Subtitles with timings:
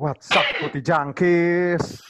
[0.00, 2.00] What's up, Putih Jangkis?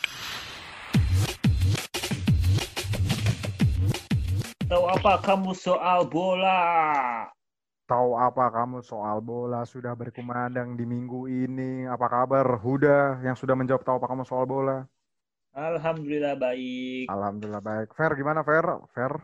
[4.71, 6.63] Tahu apa kamu soal bola?
[7.91, 11.91] Tahu apa kamu soal bola sudah berkumandang di minggu ini?
[11.91, 14.87] Apa kabar Huda yang sudah menjawab tahu apa kamu soal bola?
[15.59, 17.11] Alhamdulillah baik.
[17.11, 17.91] Alhamdulillah baik.
[17.99, 18.71] Fair gimana Fair?
[18.95, 19.19] Fair?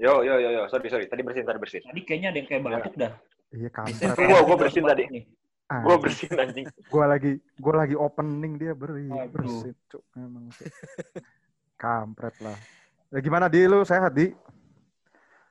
[0.00, 1.84] Yo yo yo yo, sorry sorry, tadi bersihin tadi bersihin.
[1.84, 3.12] Tadi kayaknya ada yang kayak batuk dah.
[3.52, 4.40] Iya Gua kampret.
[4.48, 5.04] gua bersihin tadi.
[5.12, 5.24] Nih.
[5.66, 5.98] Gua Anjing.
[5.98, 6.66] bersihin anjing.
[6.86, 9.26] Gua lagi gua lagi opening dia beri Aduh.
[9.28, 10.70] bersin cuk emang cuk.
[11.74, 12.54] kampret lah.
[13.10, 14.30] Ya, gimana di lu sehat di?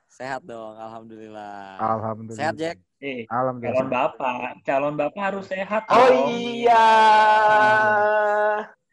[0.06, 1.76] Sehat dong, alhamdulillah.
[1.76, 2.40] Alhamdulillah.
[2.40, 2.76] Sehat, Jack?
[2.96, 3.76] Eh, Alhamdulillah.
[3.76, 5.84] calon bapak, calon bapak harus sehat.
[5.86, 6.32] Oh dong.
[6.32, 6.84] iya.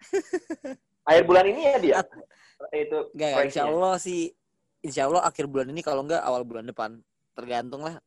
[1.08, 2.00] Akhir bulan ini ya dia.
[2.72, 4.32] Itu Enggak, enggak, insya Allah sih.
[4.84, 7.00] Insya Allah akhir bulan ini kalau enggak awal bulan depan.
[7.34, 8.00] Tergantung lah.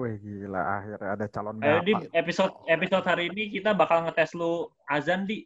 [0.00, 2.08] Wih gila akhirnya ada calon Ayo di bapak.
[2.16, 5.44] episode episode hari ini kita bakal ngetes lu azan di.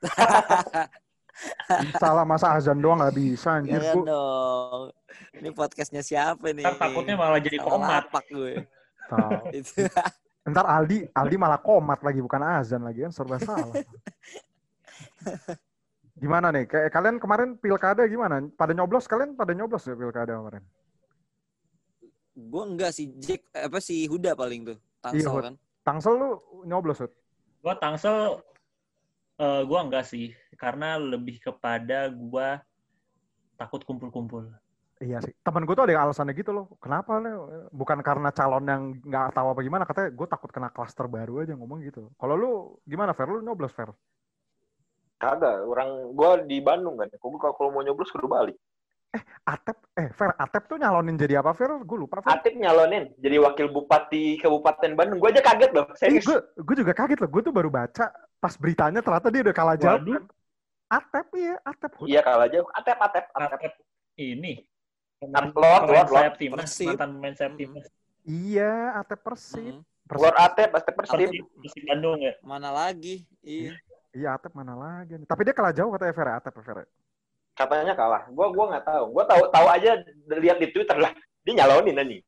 [2.00, 4.08] Salah masa azan doang nggak bisa anjir Jangan gua.
[4.08, 4.82] dong.
[5.36, 6.64] Ini podcastnya siapa nih?
[6.64, 8.04] Ntar takutnya malah jadi Salah komat.
[8.08, 8.52] lapak gue.
[10.50, 13.76] Ntar Aldi, Aldi malah komat lagi bukan azan lagi kan serba salah.
[16.20, 16.68] Gimana nih?
[16.68, 18.44] Kayak kalian kemarin pilkada gimana?
[18.56, 20.62] Pada nyoblos kalian pada nyoblos ya pilkada kemarin?
[22.48, 23.44] Gue enggak sih, Jack.
[23.52, 24.78] Apa sih Huda paling tuh?
[25.04, 25.54] Tangsel Iya, kan?
[25.84, 26.30] Tangsel lu
[26.64, 27.12] nyoblos Hud?
[27.60, 28.40] Gua tangsel
[29.40, 32.60] eh gua enggak sih, karena lebih kepada gua
[33.56, 34.48] takut kumpul-kumpul.
[35.00, 35.32] Iya sih.
[35.40, 36.76] Temen gue tuh ada alasannya gitu loh.
[36.76, 37.32] Kenapa nih?
[37.72, 39.88] Bukan karena calon yang nggak tahu apa gimana.
[39.88, 42.12] Katanya gue takut kena klaster baru aja ngomong gitu.
[42.20, 42.52] Kalau lu
[42.84, 43.24] gimana Fer?
[43.32, 43.88] Lu nyoblos Fer?
[45.16, 47.08] Kagak, orang gua di Bandung kan.
[47.16, 48.60] Gua kalau mau nyoblos kudu balik.
[49.42, 51.82] Atep, eh Fer, Atep tuh nyalonin jadi apa Fer?
[51.82, 52.30] Gue lupa Fer.
[52.30, 55.18] Atip nyalonin jadi wakil bupati Kabupaten Bandung.
[55.18, 55.90] Gua aja kaget loh.
[55.90, 56.24] Eh, Serius.
[56.28, 57.30] gue, gue juga kaget loh.
[57.30, 59.98] Gue tuh baru baca pas beritanya ternyata dia udah kalah jauh.
[59.98, 60.22] Waduh.
[60.90, 61.90] Atep iya, Atep.
[62.06, 62.68] Iya kalah jauh.
[62.70, 63.58] Atep atep atep.
[63.58, 63.72] Atep
[64.18, 64.62] ini.
[65.20, 67.84] Lord, Lord, sayap timnas, mantan pemain sayap timnas.
[68.24, 69.76] Iya, Atep Persib.
[69.76, 70.24] Mm, Persib.
[70.24, 71.18] Lord Atep, Atep Persib.
[71.28, 72.32] Persib, Persib Bandung ya.
[72.40, 73.28] Mana lagi?
[73.44, 73.76] Iya.
[74.16, 75.20] Iya, Atep mana lagi.
[75.28, 76.76] Tapi dia kalah jauh katanya Fer, ya, Atep Fer.
[76.80, 76.86] ya?
[77.60, 78.24] Katanya kalah.
[78.32, 79.04] Gua gua nggak tahu.
[79.12, 80.00] Gua tahu tahu aja
[80.32, 81.12] lihat di Twitter lah.
[81.44, 82.24] Dia nyalonin anjing.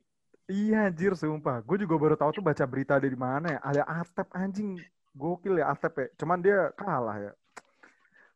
[0.52, 1.64] Iya anjir, sumpah.
[1.64, 3.60] Gue juga baru tahu tuh baca berita dari mana ya.
[3.64, 4.76] Ada Atep anjing.
[5.16, 6.06] Gokil ya Atep ya.
[6.20, 7.32] Cuman dia kalah ya.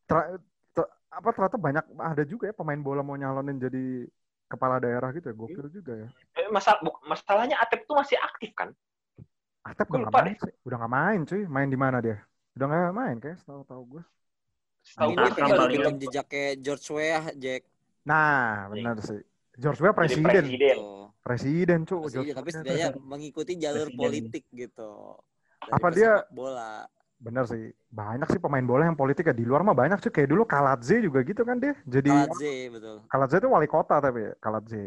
[0.08, 0.40] Ter-
[0.72, 4.08] ter- apa ternyata banyak ada juga ya pemain bola mau nyalonin jadi
[4.48, 5.34] kepala daerah gitu ya.
[5.36, 6.08] Gokil juga ya.
[6.40, 8.72] Eh, Masa, bu- masalahnya Atep tuh masih aktif kan?
[9.66, 10.52] Atep udah nggak lupa main sih.
[10.64, 11.42] Udah nggak main cuy.
[11.50, 12.16] Main di mana dia?
[12.56, 14.02] Udah nggak main kayak setahu-tahu gue.
[14.86, 15.74] Setahu Ini paling.
[15.74, 17.62] ikutin jejaknya George Weah, Jack.
[18.06, 19.18] Nah, benar sih.
[19.58, 20.22] George Weah jadi presiden.
[20.46, 20.76] presiden.
[20.78, 21.04] Tuh.
[21.26, 21.96] Presiden, cu.
[22.06, 23.98] Presiden, George tapi setidaknya mengikuti jalur Presiden.
[23.98, 24.92] politik gitu.
[25.58, 26.86] Dari Apa dia- bola?
[27.18, 27.72] Bener sih.
[27.90, 29.34] Banyak sih pemain bola yang politik ya.
[29.34, 30.12] Di luar mah banyak sih.
[30.14, 31.74] Kayak dulu Kaladze juga gitu kan dia.
[31.82, 32.96] Jadi Kaladze, betul.
[33.10, 34.32] Kaladze itu wali kota tapi ya.
[34.38, 34.82] Kaladze.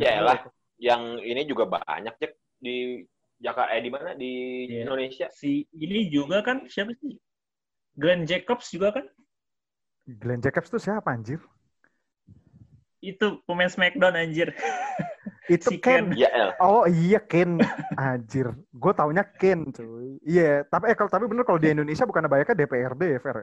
[0.00, 0.38] Ya elah.
[0.80, 3.04] Yang ini juga banyak cek di
[3.36, 4.32] Jakarta eh di mana di
[4.70, 4.86] Iya.
[4.88, 5.26] Indonesia.
[5.34, 7.18] Si ini juga kan siapa sih?
[8.00, 9.06] Glenn Jacobs juga kan?
[10.08, 11.38] Glenn Jacobs tuh siapa anjir?
[13.04, 14.56] Itu pemain Smackdown anjir.
[15.52, 16.14] Itu Si Ken.
[16.14, 16.16] Ken.
[16.16, 16.50] Ya el.
[16.62, 17.60] Oh iya Ken.
[17.98, 18.56] Anjir.
[18.72, 20.16] Gue taunya Ken cuy.
[20.24, 20.64] Iya.
[20.64, 23.36] Tapi eh, kalau tapi bener kalau di Indonesia bukan banyaknya DPRD ya Fer.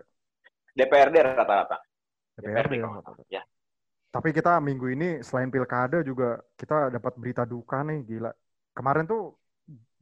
[0.74, 1.78] DPRD rata-rata.
[2.40, 3.42] DPRD DPRD ya.
[3.42, 3.44] ya.
[4.08, 8.32] Tapi kita minggu ini selain pilkada juga kita dapat berita duka nih gila.
[8.72, 9.36] Kemarin tuh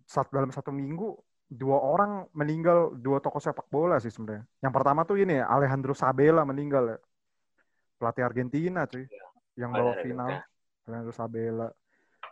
[0.06, 4.46] saat dalam satu minggu dua orang meninggal dua tokoh sepak bola sih sebenarnya.
[4.62, 6.98] Yang pertama tuh ini ya, Alejandro Sabella meninggal ya.
[8.02, 9.06] Pelatih Argentina cuy.
[9.56, 10.30] Yang bawa final.
[10.30, 10.40] ada.
[10.86, 11.68] Alejandro Sabella.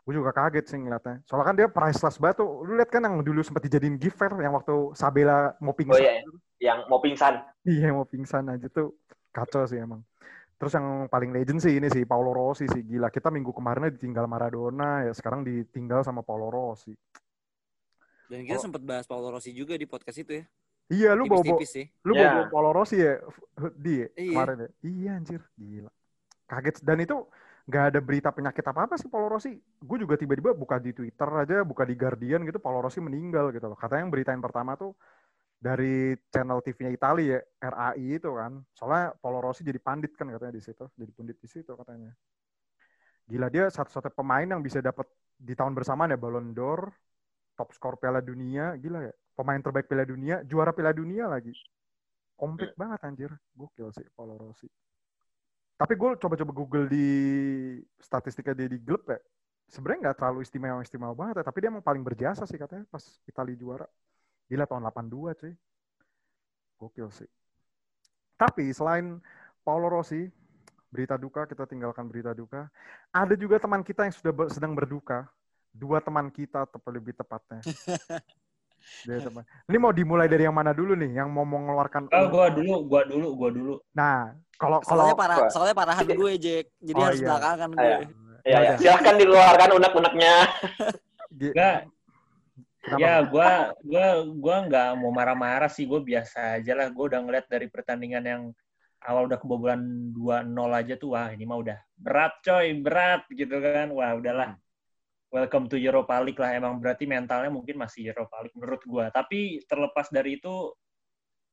[0.03, 1.23] Gue juga kaget sih ngeliatnya.
[1.23, 2.68] Soalnya kan dia priceless banget tuh.
[2.68, 6.03] Lu lihat kan yang dulu sempat dijadiin fair yang waktu Sabella mau Oh pingsan.
[6.03, 6.13] iya,
[6.59, 7.34] yang mau pingsan.
[7.63, 9.00] Iya mau pingsan aja tuh
[9.31, 10.03] kacau sih emang.
[10.59, 13.07] Terus yang paling legend sih ini sih Paulo Rossi sih gila.
[13.07, 16.91] Kita minggu kemarin ditinggal Maradona ya sekarang ditinggal sama Paulo Rossi.
[18.33, 18.66] Dan kita Oh.
[18.66, 20.46] sempat bahas Paulo Rossi juga di podcast itu ya.
[20.90, 21.85] Iya lu bawa bawa sih.
[22.03, 22.34] lu Ya.
[22.34, 23.22] bawa Paulo Rossi ya
[23.78, 24.08] di Iya.
[24.34, 24.69] kemarin ya.
[24.81, 25.91] Iya anjir gila.
[26.43, 27.17] Kaget dan itu
[27.63, 29.53] nggak ada berita penyakit apa apa sih Paulo Rossi.
[29.79, 33.69] Gue juga tiba-tiba buka di Twitter aja, buka di Guardian gitu Paulo Rossi meninggal gitu
[33.69, 33.78] loh.
[33.79, 34.91] Katanya yang berita yang pertama tuh
[35.55, 38.59] dari channel TV-nya Italia ya, RAI itu kan.
[38.75, 42.11] Soalnya Paulo Rossi jadi pandit kan katanya di situ, jadi pundit di situ katanya.
[43.23, 45.08] Gila dia satu-satunya pemain yang bisa dapat
[45.40, 46.91] di tahun bersamaan ya Ballon d'Or,
[47.53, 49.14] top skor Piala Dunia, gila ya.
[49.34, 51.53] Pemain terbaik Piala Dunia, juara Piala Dunia lagi.
[52.38, 53.32] Komplit banget anjir.
[53.53, 54.70] Gokil sih Paulo Rossi.
[55.78, 57.08] Tapi gue coba-coba Google di
[57.97, 59.17] statistiknya dia di klub ya.
[59.70, 63.58] Sebenarnya nggak terlalu istimewa-istimewa banget ya, tapi dia emang paling berjasa sih katanya pas Italia
[63.58, 63.88] juara.
[64.52, 65.53] Gila tahun 82 cuy.
[66.78, 67.29] Gokil sih.
[68.38, 69.17] Tapi selain
[69.64, 70.28] Paulo Rossi,
[70.94, 72.70] berita duka kita tinggalkan berita duka.
[73.09, 75.26] Ada juga teman kita yang sudah ber- sedang berduka.
[75.73, 77.59] Dua teman kita lebih tepatnya.
[79.08, 79.43] Dia teman.
[79.66, 81.17] Ini mau dimulai dari yang mana dulu nih?
[81.17, 83.73] Yang mau mengeluarkan Oh, gua dulu, gua dulu, gua dulu.
[83.96, 86.66] Nah, kalau kalau Soalnya parah, soalnya parahan gue, Jack.
[86.84, 87.28] Jadi Oh, harus iya.
[87.31, 87.87] belakangan Ah, gue.
[87.87, 87.97] iya.
[88.43, 88.75] Ya, Ya ya.
[88.75, 90.34] Silahkan dikeluarkan unek-uneknya.
[91.34, 91.78] Enggak,
[92.99, 94.05] ya gua gua
[94.35, 96.91] gua nggak mau marah-marah sih, gua biasa aja lah.
[96.91, 98.41] Gua udah ngeliat dari pertandingan yang
[99.02, 103.90] awal udah kebobolan 2-0 aja tuh, wah ini mah udah berat coy, berat gitu kan.
[103.96, 104.59] Wah, udahlah.
[105.34, 106.53] Welcome to Europa League lah.
[106.53, 109.09] Emang berarti mentalnya mungkin masih Europa League menurut gua.
[109.09, 110.70] Tapi terlepas dari itu,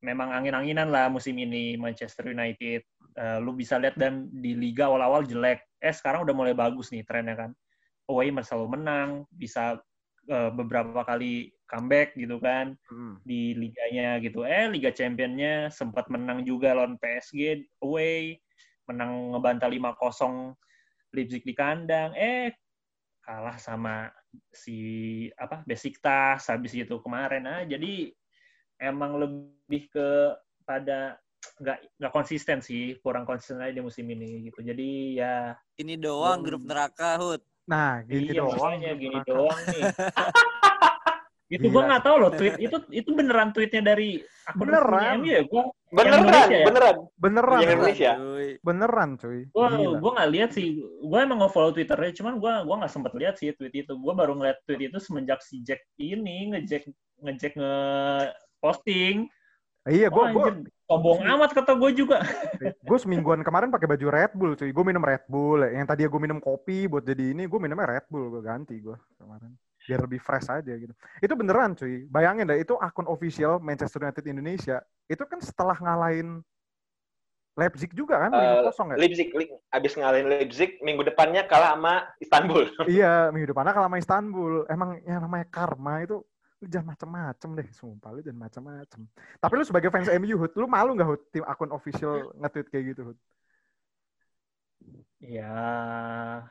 [0.05, 2.85] memang angin-anginan lah musim ini Manchester United.
[3.17, 5.65] Eh, lu bisa lihat dan di liga awal-awal jelek.
[5.81, 7.51] Eh sekarang udah mulai bagus nih trennya kan.
[8.05, 9.81] Away selalu menang, bisa
[10.29, 13.17] eh, beberapa kali comeback gitu kan Hmm.
[13.25, 14.45] di liganya gitu.
[14.45, 18.37] Eh Liga Championnya sempat menang juga lawan PSG away,
[18.85, 20.53] menang ngebantal 5-0
[21.15, 22.13] Leipzig di kandang.
[22.13, 22.53] Eh
[23.21, 24.09] kalah sama
[24.51, 24.77] si
[25.37, 28.09] apa Besiktas habis itu kemarin ah jadi
[28.81, 30.33] emang lebih ke
[30.65, 31.15] pada
[31.61, 35.35] nggak nggak konsisten sih kurang konsisten aja di musim ini gitu jadi ya
[35.81, 37.41] Ini doang grup neraka, Hud.
[37.65, 38.77] Nah, gini iya doang.
[38.77, 39.29] gini Neraka.
[39.33, 39.83] doang nih
[41.51, 45.19] itu Gila gua nggak tahu loh tweet itu itu beneran tweetnya dari akun Beneran.
[45.19, 46.65] MU ya gua Beneran, Indonesia ya?
[46.71, 46.95] beneran.
[47.19, 47.59] Beneran.
[47.59, 48.11] Yang Indonesia.
[48.15, 48.49] Cuy.
[48.63, 49.39] Beneran, cuy.
[49.51, 49.97] Gua Gila.
[49.99, 50.67] gua nggak lihat sih.
[51.03, 53.93] Gua emang nge-follow Twitternya, cuman gua gua nggak sempet lihat sih tweet itu.
[53.99, 56.87] Gua baru ngeliat tweet itu semenjak si Jack ini ngejack
[57.19, 57.75] ngejack nge
[58.63, 59.27] posting.
[59.81, 60.49] Iya, gue gue
[60.85, 62.21] sombong amat kata gue juga.
[62.89, 64.69] gue semingguan kemarin pakai baju Red Bull, cuy.
[64.69, 65.65] Gue minum Red Bull.
[65.65, 68.29] Yang tadi gue minum kopi buat jadi ini, gue minumnya Red Bull.
[68.29, 69.57] Gue ganti gue kemarin.
[69.91, 70.95] Biar lebih fresh aja gitu.
[71.19, 72.07] Itu beneran, cuy.
[72.07, 74.79] Bayangin deh, itu akun official Manchester United Indonesia.
[75.11, 76.39] Itu kan setelah ngalahin
[77.59, 78.97] Leipzig juga kan, Eh, 5-0 ya?
[79.03, 82.63] Leipzig, Leipzig, abis ngalahin Leipzig, minggu depannya kalah sama Istanbul.
[82.87, 84.63] iya, minggu depannya kalah sama Istanbul.
[84.71, 86.23] Emang yang namanya karma itu
[86.61, 89.01] lu jangan macem-macem deh, sumpah lu jangan macem-macem.
[89.41, 92.85] Tapi lu sebagai fans MU, Hud, lu malu nggak Hud, tim akun official nge-tweet kayak
[92.95, 93.17] gitu, Hud?
[95.19, 96.47] Ya,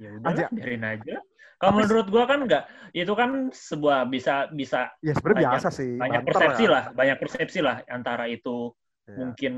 [0.00, 0.46] ya udah Aja.
[0.48, 1.16] biarin aja.
[1.60, 2.64] Kalau Tapi- menurut gua kan enggak,
[2.96, 5.92] itu kan sebuah bisa bisa Ya sebenarnya Banyak- biasa sih.
[5.94, 6.72] banyak banter persepsi kan.
[6.72, 8.72] lah, banyak persepsi lah antara itu
[9.04, 9.16] Iya.
[9.20, 9.52] mungkin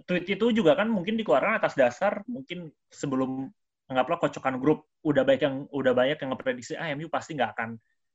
[0.00, 3.46] tweet itu juga kan mungkin dikeluarkan atas dasar mungkin sebelum
[3.86, 7.70] anggaplah kocokan grup udah banyak yang udah banyak yang ngeprediksi ah MU pasti nggak akan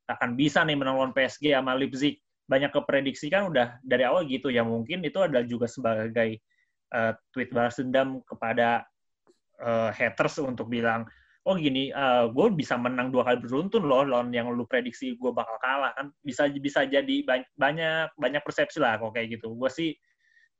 [0.07, 4.49] akan bisa nih menang lawan PSG sama Leipzig banyak keprediksi kan udah dari awal gitu
[4.49, 6.41] ya mungkin itu adalah juga sebagai
[6.89, 8.81] eh, tweet balas dendam kepada
[9.55, 11.05] eh, haters untuk bilang
[11.45, 11.94] oh gini
[12.33, 16.09] gue bisa menang dua kali beruntun loh lawan yang lu prediksi gue bakal kalah kan.
[16.25, 19.53] Bisa bisa jadi ba- banyak banyak persepsi lah kok kayak gitu.
[19.53, 19.94] Gue sih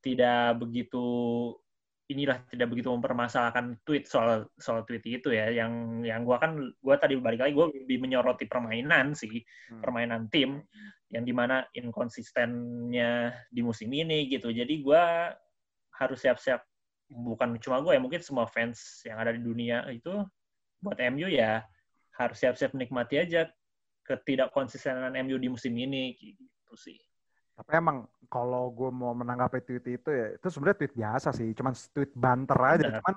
[0.06, 1.02] tidak begitu
[2.06, 5.50] inilah tidak begitu mempermasalahkan tweet soal soal tweet itu ya.
[5.50, 5.74] Yang
[6.06, 9.42] yang gua kan gua tadi balik lagi gua lebih menyoroti permainan sih
[9.74, 9.81] Hmm.
[9.81, 10.62] permainan tim
[11.10, 14.54] yang di mana inkonsistennya di musim ini gitu.
[14.54, 15.34] Jadi gua
[15.98, 16.62] harus siap-siap
[17.10, 20.26] bukan cuma gue ya mungkin semua fans yang ada di dunia itu
[20.86, 21.66] buat MU ya
[22.16, 23.50] harus siap-siap menikmati aja
[24.06, 27.02] ketidakkonsistenan MU di musim ini gitu sih
[27.56, 31.74] Tapi emang kalau gue mau menanggapi tweet itu ya itu sebenarnya tweet biasa sih, cuman
[31.95, 32.88] tweet banter aja.
[32.92, 33.00] Benar.
[33.00, 33.16] Cuman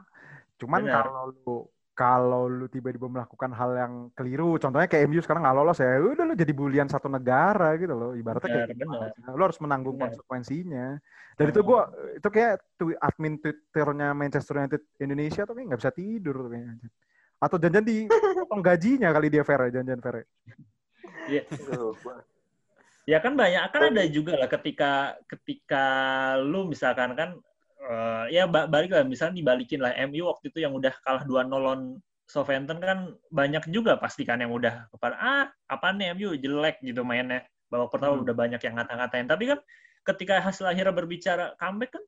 [0.58, 0.94] cuman Benar.
[0.94, 1.56] kalau lu
[1.98, 6.24] kalau lu tiba-tiba melakukan hal yang keliru, contohnya kayak MU sekarang nggak lolos ya, udah
[6.30, 9.10] lu jadi bulian satu negara gitu loh, ibaratnya kayak Benar, gitu benar.
[9.10, 9.34] aja.
[9.34, 10.14] Lu harus menanggung Benar.
[10.14, 10.86] konsekuensinya.
[11.34, 15.92] Dan itu gua itu kayak tweet, admin Twitternya Manchester United Indonesia tuh kayak nggak bisa
[15.94, 16.74] tidur tuh kayaknya.
[17.38, 20.26] Atau janjian di potong gajinya kali dia Ferre, janjian Ferre.
[21.28, 21.42] Iya.
[21.46, 22.24] Aduh, gua-
[23.08, 25.84] Ya kan banyak kan ada juga lah ketika ketika
[26.44, 27.40] lu misalkan kan
[27.80, 31.48] eh, ya ba- balik lah misalnya dibalikin lah MU waktu itu yang udah kalah 2-0
[31.48, 31.96] lawan
[32.28, 37.00] Southampton kan banyak juga pasti kan yang udah kepada ah apa nih MU jelek gitu
[37.00, 37.40] mainnya
[37.72, 38.28] babak pertama Hmm.
[38.28, 39.58] udah banyak yang ngata-ngatain tapi kan
[40.04, 42.04] ketika hasil akhirnya berbicara comeback kan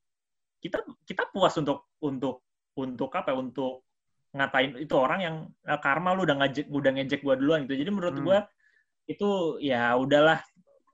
[0.60, 2.44] kita kita puas untuk untuk
[2.76, 3.88] untuk apa ya, untuk
[4.30, 7.90] ngatain itu orang yang eh, karma lu udah ngejek udah ngejek gua duluan gitu jadi
[7.90, 8.26] menurut Hmm.
[8.26, 8.38] gua
[9.10, 10.38] itu ya udahlah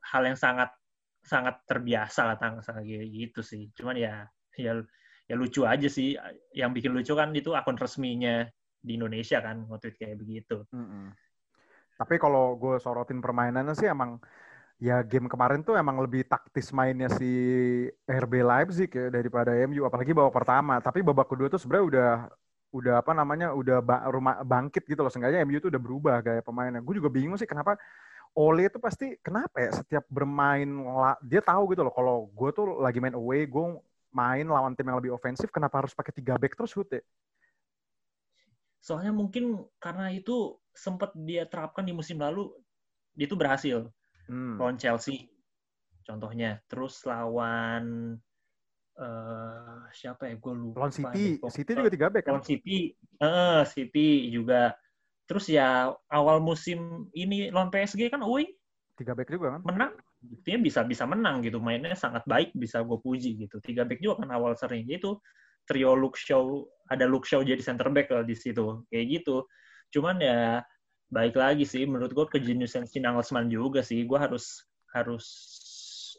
[0.09, 0.73] hal yang sangat
[1.21, 4.25] sangat terbiasa lah tang gitu sih cuman ya
[4.57, 4.79] ya
[5.27, 6.15] ya lucu aja sih
[6.55, 8.47] yang bikin lucu kan itu akun resminya
[8.79, 11.11] di Indonesia kan nge-tweet kayak begitu Mm-mm.
[11.97, 14.21] Tapi kalau gue sorotin permainannya sih emang
[14.77, 17.25] ya game kemarin tuh emang lebih taktis mainnya si
[18.05, 20.77] RB Leipzig ya daripada MU apalagi babak pertama.
[20.79, 22.11] Tapi babak kedua tuh sebenarnya udah
[22.79, 25.11] udah apa namanya udah ba- rumah bangkit gitu loh.
[25.13, 26.81] Seenggaknya MU tuh udah berubah gaya pemainnya.
[26.85, 27.77] Gue juga bingung sih kenapa
[28.37, 30.69] Ole itu pasti kenapa ya setiap bermain
[31.25, 33.65] dia tahu gitu loh kalau gue tuh lagi main away gue
[34.13, 37.01] main lawan tim yang lebih ofensif kenapa harus pakai tiga back terus Hute?
[38.87, 39.45] Soalnya mungkin
[39.83, 42.53] karena itu sempat dia terapkan di musim lalu,
[43.17, 43.79] dia itu berhasil
[44.29, 44.59] Hmm.
[44.59, 45.29] lawan Chelsea,
[46.07, 46.61] contohnya.
[46.71, 47.85] Terus lawan
[48.97, 50.35] eh siapa ya?
[50.41, 50.85] Gue lupa.
[50.85, 51.39] Lawan City.
[51.39, 52.33] Pokoknya- City juga tiga back kan?
[52.37, 52.77] lawan City,
[53.21, 54.73] eh City juga.
[55.27, 58.47] Terus ya awal musim ini lawan PSG kan away
[58.97, 59.61] Tiga back juga kan?
[59.61, 59.93] menang,
[60.25, 63.61] buktinya bisa bisa menang gitu, mainnya sangat baik, bisa gue puji gitu.
[63.61, 65.21] Tiga back juga kan awal sering itu
[65.69, 69.45] trio Luke Shaw, ada Luke Shaw jadi center back lah di situ, kayak gitu.
[69.93, 70.65] Cuman ya
[71.13, 74.65] baik lagi sih, menurut gue kejeniusan si Nagelsmann juga sih, gue harus
[74.97, 75.27] harus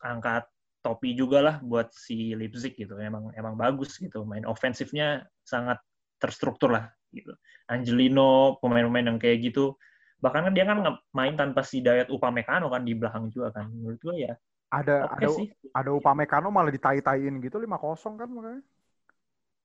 [0.06, 0.46] angkat
[0.88, 5.84] topi juga lah buat si Leipzig gitu, emang emang bagus gitu, main ofensifnya sangat
[6.16, 7.36] terstruktur lah gitu.
[7.68, 9.76] Angelino, pemain-pemain yang kayak gitu,
[10.24, 10.80] bahkan kan dia kan
[11.12, 13.68] main tanpa si Dayat Upamecano kan di belakang juga kan.
[13.68, 14.34] Menurut gue ya
[14.72, 15.48] Ada oke ada sih.
[15.76, 18.62] ada Upamecano malah ditai-taiin gitu 5-0 kan makanya.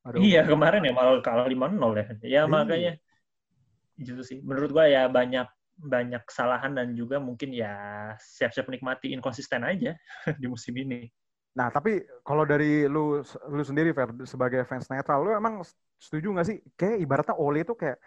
[0.02, 2.04] Ada iya kemarin ya malah kalah 5-0 ya.
[2.22, 2.42] Ya Iya.
[2.50, 2.92] makanya.
[3.98, 4.38] Gitu sih.
[4.42, 5.46] Menurut gue ya banyak
[5.82, 7.74] banyak kesalahan dan juga mungkin ya
[8.16, 9.98] siap-siap menikmati inkonsisten aja
[10.40, 11.10] di musim ini
[11.52, 13.20] Nah, tapi kalau dari lu
[13.52, 15.60] lu sendiri Fer sebagai fans netral, lu emang
[16.00, 16.56] setuju nggak sih?
[16.80, 18.00] Kayak ibaratnya Ole itu kayak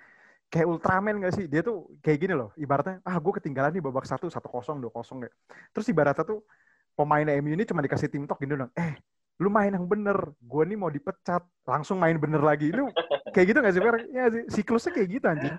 [0.50, 1.46] kayak Ultraman nggak sih?
[1.46, 2.50] Dia tuh kayak gini loh.
[2.58, 5.34] Ibaratnya, ah gue ketinggalan nih babak satu, satu kosong, dua kosong kayak.
[5.78, 6.42] Terus ibaratnya tuh
[6.98, 8.74] pemain MU ini cuma dikasih tim talk gini dong.
[8.74, 8.98] Eh,
[9.38, 10.18] lu main yang bener.
[10.42, 11.46] Gue nih mau dipecat.
[11.70, 12.74] Langsung main bener lagi.
[12.74, 12.90] Lu
[13.30, 13.96] kayak gitu nggak sih Fer?
[14.10, 14.44] Ya sih.
[14.50, 15.54] Siklusnya kayak gitu anjir.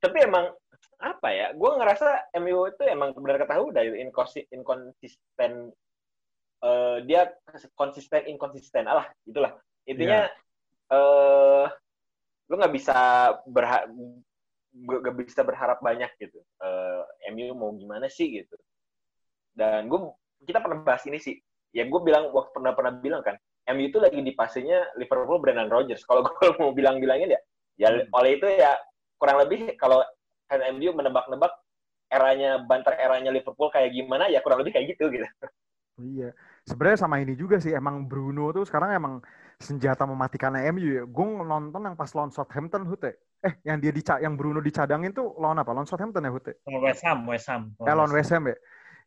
[0.00, 0.48] Tapi emang
[0.98, 1.46] apa ya?
[1.54, 3.58] Gue ngerasa MU itu emang benar kata
[4.00, 5.72] inkonsi- inkonsisten.
[6.64, 7.28] Eh, dia
[7.76, 9.52] konsisten inkonsisten alah itulah
[9.84, 10.24] intinya
[10.88, 11.66] eh
[12.48, 12.96] lu nggak bisa
[13.44, 13.84] berha
[14.72, 17.02] nggak bisa berharap banyak gitu Eh,
[17.36, 18.56] MU mau gimana sih gitu
[19.52, 20.08] dan gue
[20.48, 21.36] kita pernah bahas ini sih
[21.76, 23.36] ya gue bilang waktu pernah pernah bilang kan
[23.68, 26.32] MU itu lagi di fasenya Liverpool Brendan Rodgers kalau gue
[26.64, 27.40] mau bilang bilangin ya
[27.76, 28.08] ya Hmm.
[28.08, 28.72] oleh itu ya
[29.20, 30.00] kurang lebih kalau
[30.54, 31.52] kan MU menebak-nebak
[32.06, 35.26] eranya banter eranya Liverpool kayak gimana ya kurang lebih kayak gitu gitu
[35.94, 36.34] Iya.
[36.66, 37.70] Sebenarnya sama ini juga sih.
[37.70, 39.14] Emang Bruno tuh sekarang emang
[39.60, 41.04] senjata mematikan MU ya.
[41.06, 43.14] Gue nonton yang pas lawan Southampton Hute.
[43.44, 45.70] Eh, yang dia dica yang Bruno dicadangin tuh lawan apa?
[45.70, 46.58] Lawan Southampton ya Hute?
[46.66, 48.56] Lawan West Ham West Ham Eh, lawan West Ham ya.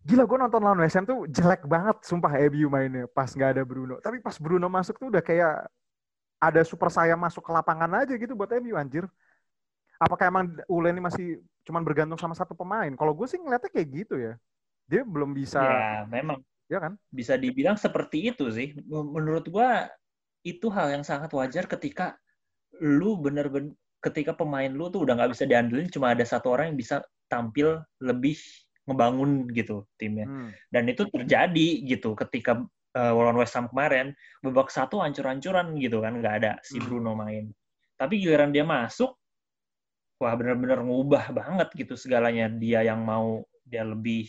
[0.07, 3.63] Gila gue nonton lawan West Ham tuh jelek banget sumpah MU mainnya pas nggak ada
[3.67, 3.99] Bruno.
[3.99, 5.67] Tapi pas Bruno masuk tuh udah kayak
[6.37, 9.03] ada super saya masuk ke lapangan aja gitu buat MU anjir.
[9.97, 12.93] Apakah emang Ule ini masih cuman bergantung sama satu pemain?
[12.93, 14.33] Kalau gue sih ngeliatnya kayak gitu ya.
[14.87, 16.39] Dia belum bisa, ya memang
[16.71, 16.95] ya kan?
[17.11, 18.71] bisa dibilang seperti itu sih.
[18.87, 19.91] Menurut gua
[20.47, 22.15] itu hal yang sangat wajar ketika
[22.79, 26.79] lu bener-bener ketika pemain lu tuh udah nggak bisa diandelin cuma ada satu orang yang
[26.79, 28.39] bisa tampil lebih
[28.87, 30.23] ngebangun gitu timnya.
[30.23, 30.55] Hmm.
[30.71, 32.63] Dan itu terjadi gitu ketika
[32.95, 36.87] uh, lawan West Ham kemarin babak satu hancur-hancuran gitu kan nggak ada si Hmm.
[36.87, 37.51] Bruno main.
[37.99, 39.19] Tapi giliran dia masuk
[40.17, 44.25] wah bener-bener ngubah banget gitu segalanya dia yang mau dia lebih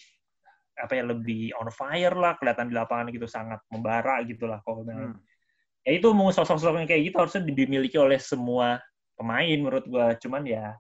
[0.79, 4.87] apa ya lebih on fire lah kelihatan di lapangan gitu sangat membara gitu lah kalau.
[4.87, 5.19] Hmm.
[5.83, 8.79] ya itu mau sosok-sosok yang kayak gitu harusnya dimiliki oleh semua
[9.19, 10.77] pemain menurut gua cuman ya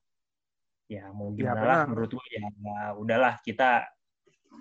[0.87, 1.89] ya mau Ya, gimana lah benar.
[1.91, 3.89] menurut gua ya, ya udahlah kita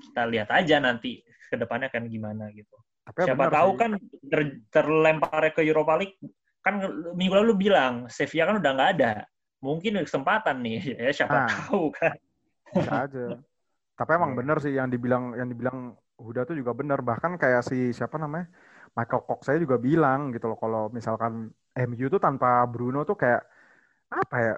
[0.10, 2.74] kita lihat aja nanti ke depannya kan gimana gitu
[3.06, 3.80] Tapi ya siapa benar tahu sih.
[3.80, 3.92] kan
[4.28, 4.42] ter,
[4.74, 6.18] terlempar ke Europa League
[6.66, 6.82] kan
[7.14, 9.14] minggu lalu bilang Sevilla kan udah nggak ada
[9.58, 11.50] mungkin kesempatan nih ya siapa Ah.
[11.50, 12.14] tahu kan
[12.70, 13.26] bisa aja.
[13.98, 14.38] Tapi emang Iya.
[14.38, 15.78] bener sih yang dibilang yang dibilang
[16.18, 16.98] Huda tuh juga bener.
[17.00, 18.50] Bahkan kayak si siapa namanya
[18.94, 23.46] Michael Cox saya juga bilang gitu loh kalau misalkan MU tuh tanpa Bruno tuh kayak
[24.10, 24.54] apa ya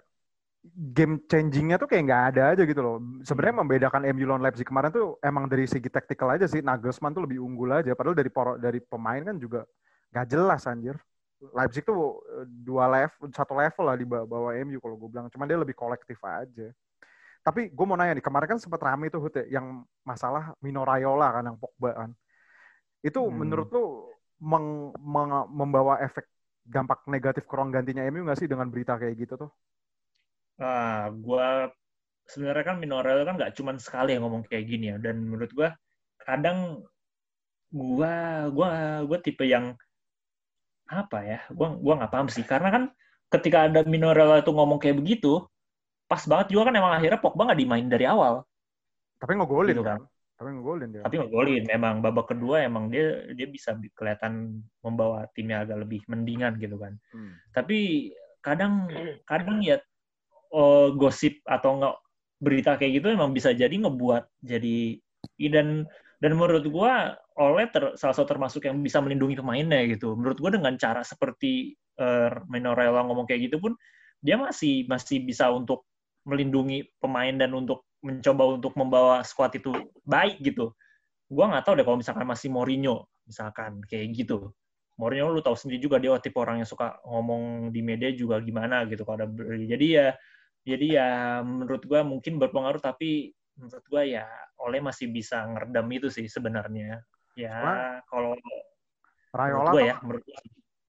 [0.64, 2.96] game changingnya tuh kayak nggak ada aja gitu loh.
[3.24, 6.60] Sebenarnya membedakan MU lawan Leipzig kemarin tuh emang dari segi taktikal aja sih.
[6.60, 7.92] Nagelsmann tuh lebih unggul aja.
[7.96, 9.64] Padahal dari poro- dari pemain kan juga
[10.12, 10.96] nggak jelas anjir.
[11.40, 15.28] Leipzig tuh eh, dua level, satu level lah di bawah, MU kalau gue bilang.
[15.32, 16.70] Cuman dia lebih kolektif aja.
[17.46, 21.32] Tapi gue mau nanya nih, kemarin kan sempat rame tuh Hute, yang masalah Mino Raiola
[21.32, 22.12] kan, yang Pogba kan.
[23.00, 23.40] Itu Hmm.
[23.40, 23.84] menurut lu
[24.44, 26.28] meng- meng- membawa efek
[26.68, 29.52] dampak negatif ke ruang gantinya MU nggak sih dengan berita kayak gitu tuh?
[30.62, 31.72] Nah, gua
[32.32, 34.98] sebenarnya kan Minorel kan nggak cuman sekali yang ngomong kayak gini ya.
[35.06, 35.70] Dan menurut gua
[36.28, 36.58] kadang
[37.74, 38.14] gua
[38.56, 38.68] gua
[39.08, 39.66] gua tipe yang
[40.90, 41.40] apa ya?
[41.54, 42.42] Gua gua nggak paham sih.
[42.42, 42.84] Karena kan
[43.30, 45.46] ketika ada Minorel itu ngomong kayak begitu,
[46.10, 48.42] pas banget juga kan emang akhirnya Pogba nggak dimain dari awal.
[49.22, 50.02] Tapi ngegolin Gitu kan?
[50.02, 50.10] kan.
[50.40, 51.02] Tapi ngegolin dia.
[51.06, 51.64] Tapi ngegolin.
[51.70, 56.76] Memang babak kedua emang dia dia bisa bi- kelihatan membawa timnya agak lebih mendingan gitu
[56.82, 56.98] kan.
[57.14, 57.38] Hmm.
[57.54, 58.88] tapi kadang
[59.28, 59.84] kadang ya
[60.56, 61.96] oh, gosip atau nggak
[62.40, 64.96] berita kayak gitu emang bisa jadi ngebuat jadi
[65.52, 65.84] dan
[66.20, 70.20] dan menurut gua oleh ter, salah satu termasuk yang bisa melindungi pemainnya gitu.
[70.20, 73.74] Menurut gua dengan cara seperti uh, Minorella ngomong kayak gitu pun
[74.20, 75.88] dia masih masih bisa untuk
[76.28, 79.72] melindungi pemain dan untuk mencoba untuk membawa squad itu
[80.04, 80.76] baik gitu.
[81.32, 84.52] Gua nggak tahu deh kalau misalkan masih Mourinho misalkan kayak gitu.
[85.00, 88.84] Mourinho lu tahu sendiri juga dia tipe orang yang suka ngomong di media juga gimana
[88.92, 90.08] gitu kalau ada jadi ya
[90.68, 91.10] jadi ya
[91.48, 94.26] menurut gua mungkin berpengaruh tapi menurut gua ya
[94.60, 97.04] Oleh masih bisa ngeredam itu sih sebenarnya.
[97.36, 98.36] Ya kalau
[99.36, 100.40] Rayola gua ya menurut gua.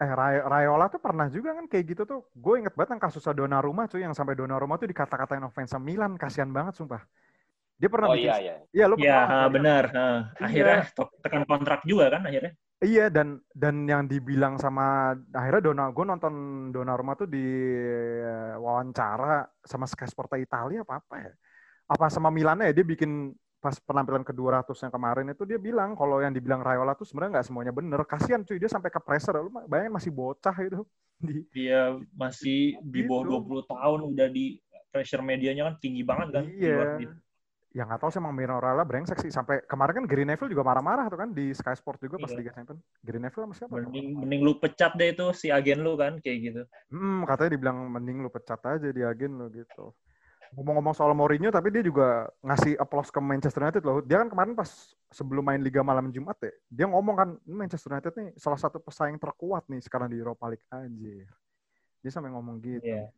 [0.01, 2.25] Eh Ray Rayola tuh pernah juga kan kayak gitu tuh.
[2.33, 6.49] Gue inget banget yang kasus Donnarumma cuy yang sampai Donnarumma tuh dikata-katain offense Milan, kasihan
[6.49, 7.05] banget sumpah.
[7.77, 8.55] Dia pernah Oh bikin iya iya.
[8.73, 9.85] Iya, lu Iya, pernah benar.
[9.93, 10.45] Nah, Iya.
[10.49, 10.79] Akhirnya
[11.21, 12.53] tekan kontrak juga kan akhirnya.
[12.81, 16.35] Iya dan dan yang dibilang sama akhirnya Dona gue nonton
[16.73, 17.45] Donnarumma tuh di
[18.25, 21.33] eh, wawancara sama Sky Sport Italia apa apa ya
[21.91, 25.93] apa sama Milan ya dia bikin pas penampilan ke 200 yang kemarin itu dia bilang
[25.93, 29.37] kalau yang dibilang Raiola tuh sebenarnya nggak semuanya bener kasihan cuy dia sampai ke pressure
[29.37, 30.81] lu bayangin masih bocah itu
[31.27, 33.11] di Dia masih di Gitu.
[33.11, 34.57] bawah 20 tahun udah di
[34.89, 36.45] pressure medianya kan tinggi banget kan.
[36.49, 37.15] iya gitu.
[37.71, 41.07] ya nggak tahu sih emang Minorella brengsek sih sampai kemarin kan Gary Neville juga marah-marah
[41.07, 42.39] tuh kan di Sky Sport juga pas Iya.
[42.41, 43.75] Liga Champions Gary Neville sama siapa?
[43.77, 46.63] Mending, mending lu pecat deh itu si agen lu kan kayak gitu.
[46.89, 49.93] Hmm, katanya dibilang mending lu pecat aja di agen lu gitu.
[50.51, 54.03] Ngomong-ngomong soal Mourinho, tapi dia juga ngasih applause ke Manchester United loh.
[54.03, 54.67] Dia kan kemarin pas
[55.09, 58.83] sebelum main Liga malam Jumat ya, dia ngomong kan, "Ini Manchester United nih salah satu
[58.83, 60.67] pesaing terkuat nih sekarang di Europa League.
[60.69, 61.31] Anjir.
[62.01, 62.83] Dia sampai ngomong gitu.
[62.83, 63.15] Iya.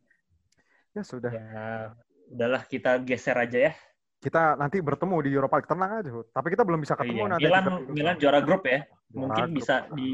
[0.92, 1.96] Ya sudah, Ya,
[2.28, 3.74] udahlah kita geser aja ya.
[4.20, 5.66] kita nanti bertemu di Europa League.
[5.66, 6.30] Tenang aja, Hud.
[6.30, 7.30] Tapi kita belum bisa ketemu Iya.
[7.32, 7.42] nanti.
[7.42, 8.84] Milan Milan juara grup ya.
[9.08, 9.56] Juara Mungkin grup.
[9.58, 10.10] bisa di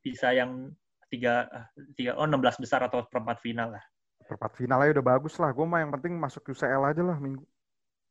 [0.00, 0.72] bisa yang
[1.06, 1.46] tiga
[1.94, 3.84] tiga oh 16 besar atau perempat final lah.
[4.24, 5.52] Perempat final aja udah bagus lah.
[5.52, 7.44] Gue mah yang penting masuk UCL aja lah minggu.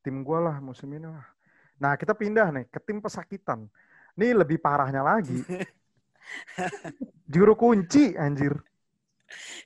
[0.06, 1.26] Tim gue lah musim ini lah.
[1.82, 3.66] Nah kita pindah nih ke tim pesakitan.
[4.14, 5.42] Ini lebih parahnya lagi.
[7.34, 8.54] Juru kunci anjir.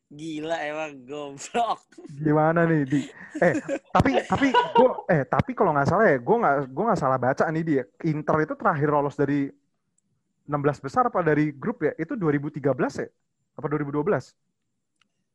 [0.07, 1.83] Gila emang goblok.
[2.07, 3.01] Gimana nih di
[3.43, 3.59] eh
[3.91, 7.43] tapi tapi gue eh tapi kalau nggak salah ya gue nggak gue nggak salah baca
[7.51, 9.51] nih dia Inter itu terakhir lolos dari
[10.47, 12.63] 16 besar apa dari grup ya itu 2013
[13.03, 13.07] ya
[13.59, 14.46] apa 2012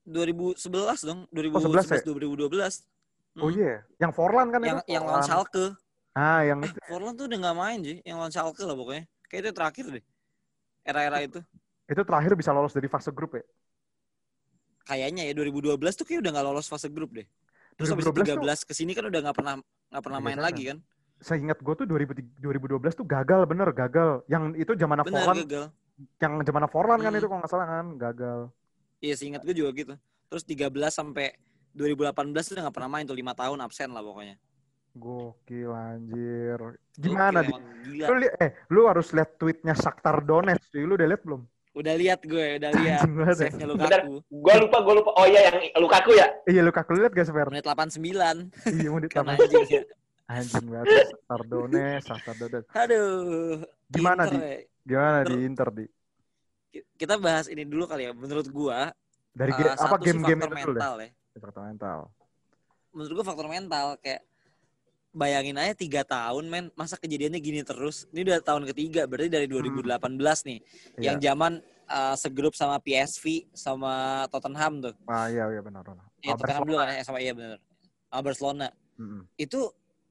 [0.04, 1.20] 2011 dong,
[1.52, 2.00] 11 ya?
[2.00, 2.74] 2011 2012.
[3.40, 3.56] oh Hmm.
[3.56, 5.22] iya yang Forlan kan Yang itu yang lawan.
[5.24, 5.64] Schalke.
[6.14, 9.04] ah yang Eh, Forlan tuh udah nggak main sih, yang lawan Schalke lah pokoknya.
[9.28, 10.04] Kayak itu terakhir deh.
[10.84, 11.40] Era-era itu.
[11.86, 13.44] itu terakhir bisa lolos dari fase grup ya
[14.82, 17.26] Kayaknya ya 2012 tuh kayak udah nggak lolos fase grup deh.
[17.78, 19.54] Terus habis 2012 tuh 13 ke sini kan udah nggak pernah
[19.92, 20.46] nggak pernah Liga main Champions.
[20.46, 20.78] lagi kan.
[21.22, 25.64] seingat gue tuh 2000 2012 tuh gagal bener gagal yang itu zaman Forlan gagal.
[26.18, 27.18] yang zaman Forlan kan Hmm.
[27.18, 28.40] itu kalau nggak salah kan gagal
[29.02, 29.94] Iya seingat gue juga gitu.
[30.30, 31.34] Terus 13 sampai
[31.74, 34.36] 2018 tuh udah nggak pernah main tuh 5 tahun absen lah pokoknya.
[34.92, 36.60] gokil anjir
[36.92, 38.06] gimana Gokil di emang, gila.
[38.06, 40.84] lu li- eh lu harus lihat tweetnya Shakhtar Donetsk cuy.
[40.84, 43.00] lu udah lihat belum Udah lihat gue, udah lihat.
[43.00, 43.32] Ya.
[43.32, 44.04] Save-nya Bentar.
[44.04, 44.20] Lukaku.
[44.28, 45.10] Gue lupa, gue lupa.
[45.16, 46.28] Oh iya, yang Lukaku ya?
[46.44, 47.96] iya lu kakak lihat gak Sefer Menit 89
[48.76, 49.82] iya mau ditambah anjing ya.
[50.28, 53.64] anjing banget Shakhtar Donetsk Shakhtar Donetsk Aduh.
[53.88, 54.56] Gimana, Inter, Di?
[54.84, 55.84] gimana di Ter- Inter di
[56.72, 58.12] Kita bahas ini dulu kali ya.
[58.12, 58.90] Menurut gua
[59.30, 61.11] dari ga- apa game-game itu dulu deh mental ya.
[61.35, 61.98] faktor mental
[62.90, 64.22] Menurut gua faktor mental kayak
[65.11, 69.44] bayangin aja tiga tahun men masa kejadiannya gini terus ini udah tahun ketiga berarti dari
[69.44, 70.08] 2018
[70.42, 70.58] nih
[70.96, 71.04] Iya.
[71.04, 71.52] yang zaman
[71.85, 76.64] eh, segrup sama PSV sama Tottenham tuh ah iya iya benar benar ya Ah, Tottenham
[76.64, 77.61] dulu kan ya, sama iya bener
[78.08, 79.28] sama Barcelona Mm-mm.
[79.37, 79.61] itu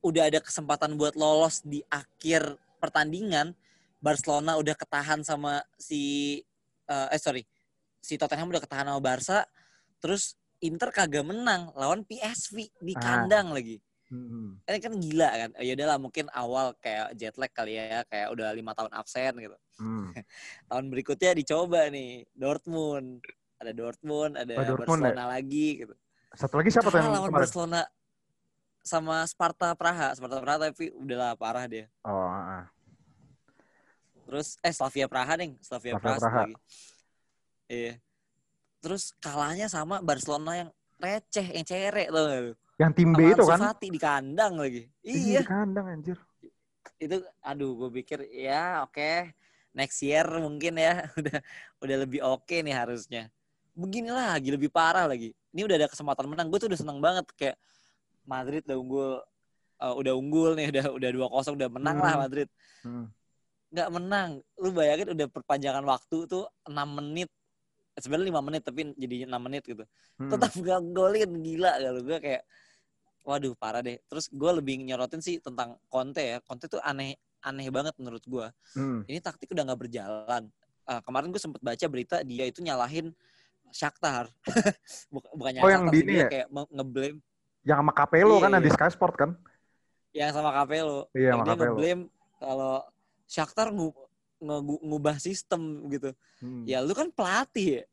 [0.02, 2.46] udah ada kesempatan buat lolos di akhir
[2.78, 3.58] pertandingan
[3.98, 6.38] Barcelona udah ketahan sama si
[6.86, 7.44] eh, eh sorry
[7.98, 9.40] si Tottenham udah ketahan sama Barca
[10.00, 13.02] terus Inter kagak menang lawan PSV di Ah.
[13.02, 14.60] kandang lagi Mm-mm.
[14.62, 18.52] ini kan gila kan ya udahlah mungkin awal kayak jet lag kali ya kayak udah
[18.52, 20.12] lima tahun absen gitu Mm.
[20.70, 23.24] tahun berikutnya dicoba nih Dortmund
[23.56, 25.10] ada Dortmund ada Oh, Dortmund ya?
[25.10, 25.94] Barcelona lagi gitu
[26.32, 27.82] satu lagi siapa tuh yang lawan kemarin Barcelona
[28.82, 32.64] sama Sparta Praha Sparta Praha tapi udahlah parah dia oh ah, ah.
[34.32, 36.40] Terus eh Slavia Praha nih Slavia, Slavia Praha, Praha.
[36.48, 36.56] lagi.
[37.68, 37.94] Iya.
[38.80, 42.56] Terus kalahnya sama Barcelona yang receh yang cerek lu?
[42.80, 43.60] yang tim B itu kan?
[43.60, 44.88] Fati di kandang lagi.
[45.04, 45.42] Iya iya.
[45.44, 46.18] di kandang anjir.
[46.96, 49.36] Itu aduh gue pikir ya oke.
[49.76, 51.38] Next year mungkin ya udah
[51.84, 53.28] udah lebih oke nih harusnya.
[53.76, 55.36] Begini lagi lebih parah lagi.
[55.52, 56.48] Ini udah ada kesempatan menang.
[56.48, 57.58] Gue tuh udah seneng banget kayak
[58.24, 59.12] Madrid udah unggul
[59.78, 62.22] eh, udah unggul nih udah udah dua kosong udah menang lah Hmm.
[62.26, 62.48] Madrid.
[62.82, 63.06] Hmm.
[63.72, 67.32] Nggak menang lu bayangin udah perpanjangan waktu tuh 6 menit
[67.94, 69.84] sebenarnya lima menit tapi jadi 6 menit gitu
[70.16, 70.30] Hmm.
[70.30, 72.44] tetap gak golin gila kalau gue kayak
[73.22, 73.98] waduh parah deh.
[74.06, 76.38] Terus gue lebih nyorotin sih tentang Conte ya.
[76.42, 78.46] Conte tuh aneh aneh banget menurut gue.
[78.74, 79.02] Hmm.
[79.06, 80.46] Ini taktik udah nggak berjalan.
[80.84, 83.10] Ah, kemarin gue sempet baca berita dia itu nyalahin
[83.70, 84.30] Shakhtar.
[85.14, 86.30] Buk- Bukan Oh, yang Shakhtar dia ya?
[86.30, 87.18] kayak me- ngeblame
[87.62, 88.76] Yang sama Capello Iya, kan yang di iya.
[88.76, 89.32] Sky Sport kan?
[90.12, 91.00] yang sama Capello.
[91.14, 92.02] Iya, yang sama dia ngeblame
[92.38, 92.74] kalau
[93.32, 93.96] Shakhtar ngu-
[94.84, 96.12] ngubah sistem gitu.
[96.44, 96.68] Hmm.
[96.68, 97.84] Ya lu kan pelatih ya.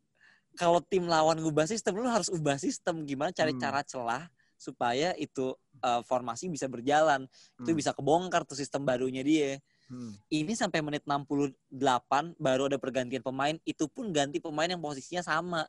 [0.58, 3.06] Kalau tim lawan ngubah sistem, lu harus ubah sistem.
[3.06, 3.62] Gimana cari Hmm.
[3.62, 4.26] cara celah
[4.58, 7.30] supaya itu uh, formasi bisa berjalan.
[7.62, 7.78] Itu Hmm.
[7.78, 9.62] bisa kebongkar tuh sistem barunya dia.
[9.86, 10.18] Hmm.
[10.26, 13.54] Ini sampai menit 68 baru ada pergantian pemain.
[13.62, 15.62] Itu pun ganti pemain yang posisinya sama.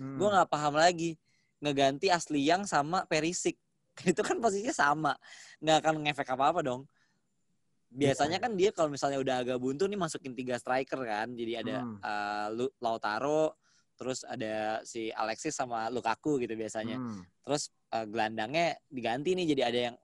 [0.00, 0.16] Hmm.
[0.16, 1.20] Gue nggak paham lagi.
[1.60, 3.60] Ngeganti Asli yang sama Perisik.
[4.08, 5.12] Itu kan posisinya sama.
[5.60, 6.88] Nggak akan ngefek apa-apa dong.
[7.90, 8.44] Biasanya Iya.
[8.46, 11.34] kan dia kalau misalnya udah agak buntu nih masukin tiga striker kan.
[11.34, 11.98] Jadi ada Hmm.
[11.98, 13.58] uh, Lautaro,
[13.98, 16.96] terus ada si Alexis sama Lukaku gitu biasanya.
[16.96, 17.26] Hmm.
[17.42, 19.96] Terus uh, gelandangnya diganti nih jadi ada yang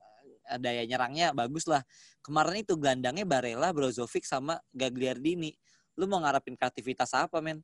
[0.50, 1.80] uh, daya nyerangnya bagus lah.
[2.26, 5.54] Kemarin itu gelandangnya Barella, Brozovic sama Gagliardini.
[5.94, 7.62] Lu mau ngarapin kreativitas apa men?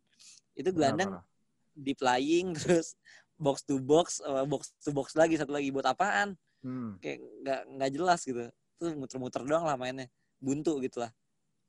[0.55, 1.27] Itu gelandang Benar,
[1.75, 2.95] deep lying terus
[3.43, 6.39] box to box, uh, box to box lagi satu lagi buat apaan?
[6.63, 6.95] Hmm.
[7.03, 8.47] Kayak nggak nggak jelas gitu.
[8.83, 10.11] Tuh muter-muter doang lah mainnya.
[10.43, 11.15] Buntu gitu lah.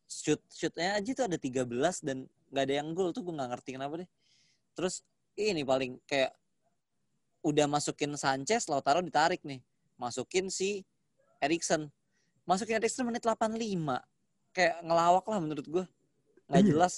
[0.10, 1.70] Shoot shootnya aja tuh ada 13
[2.02, 4.10] dan nggak ada yang gol tuh gue nggak ngerti kenapa deh.
[4.74, 5.06] Terus
[5.38, 6.34] ini paling kayak
[7.46, 9.62] udah masukin Sanchez, Lautaro ditarik nih.
[10.02, 10.82] Masukin si
[11.38, 11.86] Erikson.
[12.50, 14.02] Masukin Erikson menit 85.
[14.50, 15.86] Kayak ngelawak lah menurut gue.
[16.50, 16.70] Nggak Iya.
[16.74, 16.94] jelas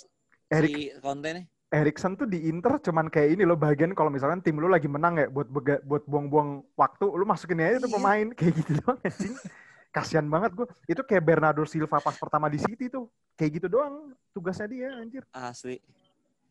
[0.48, 1.46] Erik si Conte nih.
[1.76, 5.20] Erikson tuh di Inter cuman kayak ini loh bagian kalau misalkan tim lu lagi menang
[5.20, 5.52] ya buat
[5.84, 7.96] buat buang-buang waktu lu masukin aja tuh Iya.
[8.00, 9.36] pemain kayak gitu doang anjing.
[9.96, 10.68] Kasian banget gue.
[10.92, 13.08] Itu kayak Bernardo Silva pas pertama di City tuh.
[13.40, 15.24] Kayak gitu doang tugasnya dia anjir.
[15.32, 15.80] Asli.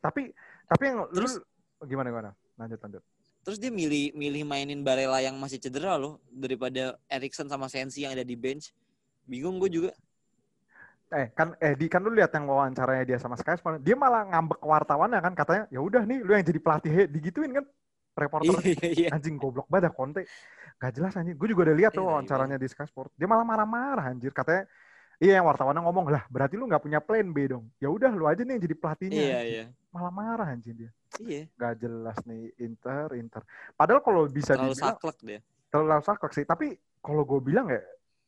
[0.01, 0.33] Tapi
[0.65, 2.31] tapi yang Terus- lu gimana gimana?
[2.57, 3.03] Lanjut lanjut.
[3.45, 8.17] Terus dia milih milih mainin Barella yang masih cedera loh daripada Erikson sama Sensi yang
[8.17, 8.73] ada di bench.
[9.29, 9.93] Bingung gue juga.
[11.13, 13.85] Eh kan eh di kan lu lihat yang wawancaranya dia sama Sky Sport.
[13.85, 17.53] Dia malah ngambek wartawannya kan katanya ya udah nih lu yang jadi pelatih he." digituin
[17.53, 17.65] kan
[18.15, 19.09] reporter Iya iya.
[19.11, 20.23] anjing goblok banget Conte.
[20.79, 21.35] Gak jelas anjing.
[21.35, 23.11] Gue juga udah lihat tuh Iya, wawancaranya di Sky Sport.
[23.19, 24.65] Dia malah marah-marah anjir katanya
[25.23, 27.71] Iya yang wartawannya ngomong lah berarti lu nggak punya plan B dong.
[27.79, 29.23] Ya udah lu aja nih yang jadi pelatihnya.
[29.23, 29.65] Iya iya.
[29.95, 30.91] Malah marah anjing dia.
[31.23, 31.47] Iya.
[31.55, 33.47] Gak jelas nih Inter Inter.
[33.79, 35.39] Padahal kalau bisa Terlalu dibilang saklek dia.
[35.71, 36.43] terlalu saklek sih.
[36.43, 36.67] Tapi
[36.99, 37.79] kalau gue bilang ya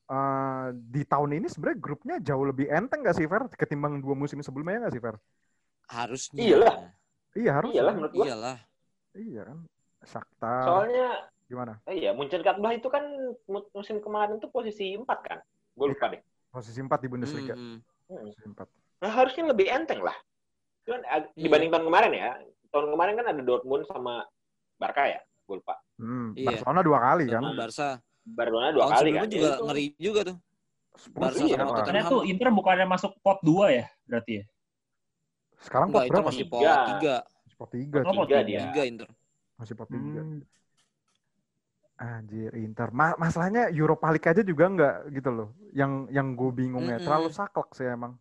[0.06, 4.38] eh, di tahun ini sebenarnya grupnya jauh lebih enteng gak sih Fer ketimbang dua musim
[4.38, 5.16] sebelumnya ya gak sih Fer?
[5.90, 6.38] Harusnya.
[6.38, 6.74] Iyalah.
[7.34, 7.70] Iya harus.
[7.74, 8.24] Iyalah menurut gua.
[8.30, 8.56] Iyalah.
[9.18, 9.58] Iya kan.
[10.06, 10.62] Shakhtar.
[10.62, 11.08] Soalnya
[11.44, 11.72] Gimana?
[11.84, 13.02] eh, iya Mönchengladbach itu kan
[13.44, 15.38] mu- musim kemarin tuh posisi 4 kan.
[15.74, 16.22] Gue lupa deh.
[16.48, 17.52] Posisi 4 di Bundesliga.
[17.52, 17.78] Hmm, hmm.
[18.08, 18.18] Hmm.
[18.24, 18.66] Posisi 4.
[18.96, 20.16] Nah, harusnya lebih enteng lah.
[20.82, 21.18] Cuman Iya.
[21.36, 22.30] dibanding tahun kemarin ya.
[22.70, 24.24] Tahun kemarin kan ada Dortmund sama
[24.76, 25.20] Barca ya.
[25.44, 25.74] Gue lupa.
[25.98, 26.48] Hmm, Iya.
[26.54, 27.42] Barcelona dua kali kan.
[27.52, 27.88] Barca.
[28.24, 29.26] Barcelona dua Tahun kali kan.
[29.26, 30.36] juga Itu- ngeri juga tuh.
[31.12, 31.76] Barca iya, sama?
[31.76, 32.08] Tottenham.
[32.08, 34.44] Tuh Inter bukannya masuk pot 2 ya berarti ya?
[35.58, 36.26] Sekarang pot itu berapa?
[36.26, 36.48] masih sih?
[36.48, 36.74] pot Tiga.
[36.88, 37.16] tiga.
[37.56, 38.00] Pot 3.
[38.00, 38.48] Oh, pot Tiga tiga.
[38.48, 38.60] dia.
[38.68, 39.08] Tiga Inter.
[39.58, 40.22] Masih 3.
[40.24, 40.40] Hmm.
[41.96, 42.88] Anjir, Inter.
[42.92, 45.48] Ma- masalahnya Europa League aja juga enggak gitu loh.
[45.72, 47.00] Yang yang gue bingung ya, Mm-mm.
[47.00, 48.12] terlalu saklek sih emang.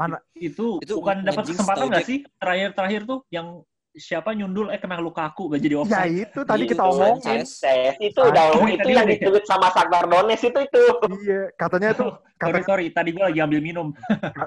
[0.00, 3.64] Mana Itu, Itu bukan dapat kesempatan nggak sih terakhir-terakhir tuh yang
[3.98, 6.12] siapa nyundul eh kena Lukaku gak jadi ya offside.
[6.22, 7.20] itu tadi Iya, kita itu omongin.
[7.42, 7.94] Sanchez.
[7.98, 10.84] Itu Ah, udah itu tadi yang ditweet sama Shakhtar Donetsk itu itu.
[11.22, 12.06] Iya, katanya itu
[12.36, 13.88] Sorry kata, sorry, tadi gue lagi ambil minum.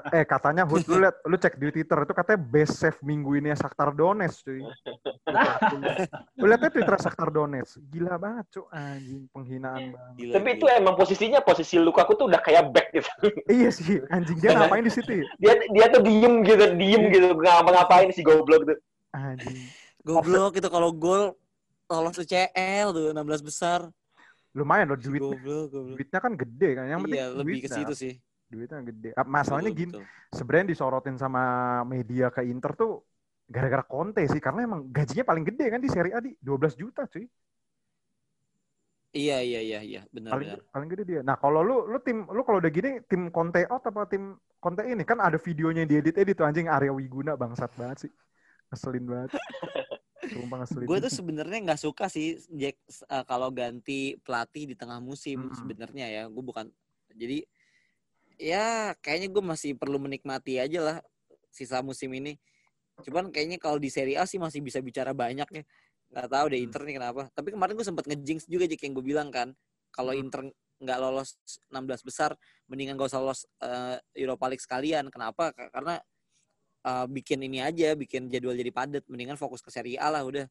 [0.08, 3.50] eh katanya Hud lu lihat lu cek di Twitter itu katanya best save minggu ini
[3.50, 4.62] ya Shakhtar Donetsk cuy.
[6.38, 7.82] lu lihat aja Twitter Shakhtar Donetsk.
[7.84, 10.14] Gila banget cuy anjing penghinaan banget.
[10.16, 13.10] Gila, Tapi itu emang posisinya posisi Lukaku tuh udah kayak back gitu.
[13.50, 15.10] Iya sih, anjing dia ngapain di situ?
[15.10, 15.24] ya?
[15.36, 18.78] Dia dia tuh diem gitu, diem gitu, nggak ngapa-ngapain si goblok tuh.
[19.10, 19.58] Anjing.
[20.06, 21.34] Goblok itu kalau gol
[21.90, 23.80] lolos UCL tuh 16 besar.
[24.54, 25.96] Lumayan loh duit Goblok, goblok.
[25.98, 26.84] duitnya kan gede kan.
[26.90, 28.12] Yang penting Iya, lebih ke situ sih.
[28.50, 29.08] Duitnya gede.
[29.14, 29.92] Ah, Masalahnya Betul, gini,
[30.34, 31.42] sebenarnya disorotin sama
[31.86, 33.06] media ke Inter tuh
[33.46, 37.06] gara-gara Conte sih karena emang gajinya paling gede kan di Serie A di 12 juta
[37.06, 37.26] cuy.
[39.10, 40.58] Iya, iya, iya, iya, benar Paling benar.
[40.70, 41.20] paling gede dia.
[41.26, 44.82] Nah, kalau lu lu tim lu kalau udah gini tim Conte out apa tim Conte
[44.86, 48.12] ini kan ada videonya yang diedit-edit tuh anjing Arya Wiguna bangsat banget sih.
[48.70, 49.30] Ngeselin banget.
[50.30, 50.86] Sumpah ngeselin.
[50.86, 55.56] Gue tuh sebenarnya nggak suka sih Jack eh, kalau ganti pelatih di tengah musim Mm-mm.
[55.58, 56.22] sebenarnya ya.
[56.30, 56.70] Gue bukan
[57.10, 57.42] jadi
[58.40, 60.96] ya kayaknya gue masih perlu menikmati aja lah
[61.50, 62.38] sisa musim ini.
[63.02, 65.62] Cuman kayaknya kalau di Serie A sih masih bisa bicara banyak ya.
[66.14, 66.66] Nggak tahu deh Hmm.
[66.70, 67.22] Inter nih kenapa.
[67.34, 69.50] Tapi kemarin gue sempat ngejinx juga Jack yang gue bilang kan.
[69.90, 70.22] Kalau Hmm.
[70.22, 70.40] Inter
[70.80, 71.36] nggak lolos
[71.68, 72.32] 16 besar,
[72.64, 75.10] mendingan gak usah lolos eh, Europa League sekalian.
[75.12, 75.52] Kenapa?
[75.52, 75.98] Ka- Karena
[76.84, 79.04] eh, bikin ini aja, bikin jadwal jadi padat.
[79.06, 80.46] Mendingan fokus ke Serie A lah udah.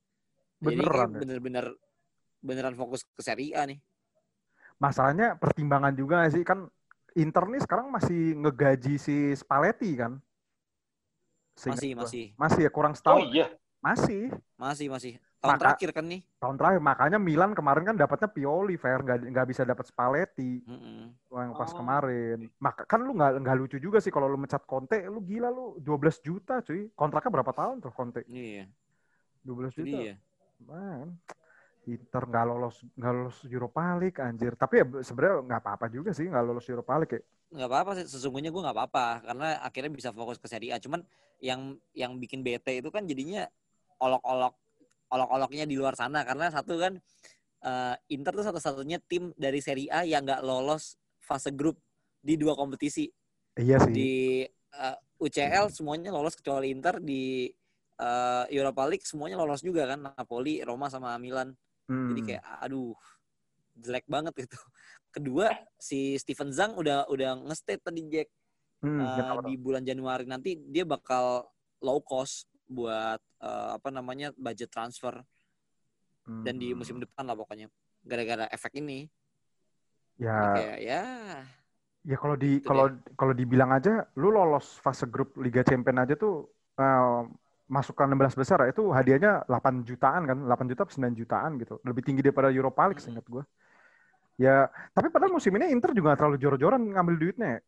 [0.60, 1.20] Jadi Beneran kayak ya?
[1.24, 1.66] bener-bener
[2.40, 3.80] beneran fokus ke Serie A nih.
[4.80, 6.68] Masalahnya pertimbangan juga sih kan
[7.18, 10.22] Inter nih sekarang masih ngegaji si Spalletti kan?
[11.60, 12.08] Masih, gua.
[12.08, 12.26] masih.
[12.40, 13.28] Masih ya kurang Oh setahun.
[13.36, 13.48] iya.
[13.84, 15.14] Masih Masih, masih.
[15.40, 16.22] Tahun Maka- terakhir kan nih.
[16.36, 21.16] tahun terakhir makanya Milan kemarin kan dapatnya Pioli, fair nggak nggak bisa dapat Spalletti Mm-mm.
[21.32, 21.80] yang pas Oh.
[21.80, 22.52] kemarin.
[22.60, 25.80] Maka kan lu nggak nggak lucu juga sih kalau lu mencat Conte, lu gila lu
[25.80, 26.92] 12 juta cuy.
[26.92, 28.28] Kontraknya berapa tahun tuh Conte?
[28.28, 28.68] Iya,
[29.42, 29.96] 12 itu juta.
[29.96, 30.16] dia.
[30.60, 31.16] Man,
[31.88, 34.54] Inter nggak lolos nggak lolos Europa League anjir.
[34.54, 37.24] Tapi ya sebenarnya nggak apa-apa juga sih nggak lolos Europa League ya.
[37.50, 41.02] nggak apa-apa sih sesungguhnya gue nggak apa-apa karena akhirnya bisa fokus ke Serie A cuman
[41.42, 43.42] yang yang bikin bete itu kan jadinya
[43.98, 44.54] olok-olok
[45.10, 46.26] olok-oloknya di luar sana.
[46.26, 46.94] Karena satu kan
[47.66, 51.78] eh, Inter tuh satu-satunya tim dari Serie A yang nggak lolos fase grup
[52.22, 53.10] di dua kompetisi.
[53.60, 53.92] Iya sih.
[53.92, 54.14] di
[54.56, 57.02] eh, UCL semuanya lolos kecuali Inter.
[57.02, 57.50] Di
[58.00, 60.14] eh, Europa League semuanya lolos juga kan.
[60.14, 61.54] Napoli Roma sama Milan.
[61.90, 62.14] Hmm.
[62.14, 62.94] jadi kayak aduh
[63.74, 64.60] jelek banget itu
[65.16, 65.50] kedua
[65.82, 68.30] si Steven Zhang udah udah nge-state tadi Jack.
[68.80, 69.52] Hmm, tuh?
[69.52, 71.44] di bulan Januari nanti dia bakal
[71.84, 75.16] low cost buat eh, apa namanya budget transfer.
[76.46, 76.78] Dan di Hmm.
[76.78, 77.68] musim depan lah pokoknya
[78.06, 79.10] gara-gara efek ini.
[80.20, 80.36] Ya.
[80.56, 81.02] Kayak ya.
[82.10, 82.86] Ya kalau di Itu kalau
[83.20, 86.48] kalau dibilang aja lu lolos fase grup Liga Champion aja tuh
[86.80, 87.22] eh,
[87.70, 90.38] masuk ke 16 besar itu hadiahnya 8 jutaan kan?
[90.48, 91.76] 8 juta atau 9 jutaan gitu.
[91.88, 93.04] Lebih tinggi daripada Europa League Mm-mm.
[93.04, 93.44] seingat gue
[94.40, 97.50] ya tapi padahal musim ini Inter juga nggak terlalu jor-joran ngambil duitnya.
[97.60, 97.62] Ya.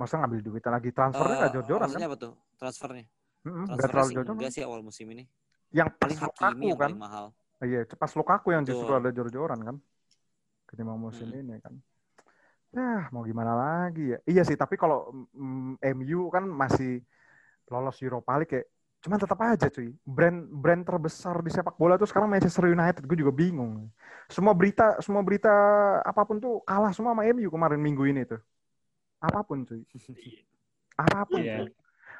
[0.00, 0.90] masa ngambil duitnya lagi?
[0.96, 2.00] Transfernya nggak eh, jor-joran kan?
[2.06, 2.32] apa tuh?
[2.58, 3.04] Transfernya
[3.44, 5.24] Nggak transfernya terlalu jor-joran enggak sih awal musim ini.
[5.74, 6.80] Yang pas paling Lukaku Hakimi yang kan?
[6.88, 7.26] paling mahal.
[7.64, 9.76] Iya pas Lukaku yang justru ada jor-joran kan?
[10.68, 11.40] Ketimbang musim Mm.
[11.44, 11.74] ini kan.
[12.74, 14.18] Ya mau gimana lagi ya?
[14.26, 17.00] Iya sih tapi kalau mm, MU kan masih
[17.70, 18.66] lolos Europa League kayak
[19.04, 19.88] cuman tetap aja cuy.
[20.04, 23.02] Brand brand terbesar di sepak bola tuh sekarang Manchester United.
[23.06, 23.88] Gue juga bingung.
[24.28, 25.52] Semua berita semua berita
[26.02, 28.40] apa pun tuh kalah semua sama MU kemarin minggu ini tuh.
[29.22, 29.82] Apa pun cuy.
[30.98, 31.54] Apa pun Iya.
[31.54, 31.68] cuy.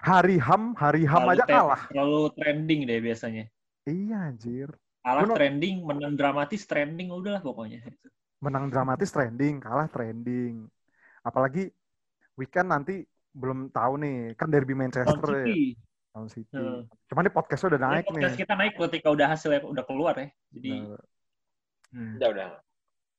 [0.04, 3.44] Hari ham hari ham Terlalu aja kalah Terlalu trending deh biasanya.
[3.84, 4.68] iya anjir
[5.00, 7.84] Kalah no- trending, menang dramatis trending udah lah pokoknya.
[8.40, 10.64] menang dramatis trending, kalah trending.
[11.20, 11.68] Apalagi
[12.36, 15.76] weekend nanti belum tahu nih, kan derby Manchester ya, City.
[16.08, 16.56] lawan City.
[16.56, 16.84] Hmm.
[17.04, 18.08] Cuman ini podcastnya udah Ini naik nih.
[18.12, 20.28] podcast kita naik ketika udah hasilnya udah keluar ya.
[20.50, 21.00] Jadi Nah,
[21.92, 22.12] hmm.
[22.16, 22.48] Udah udah.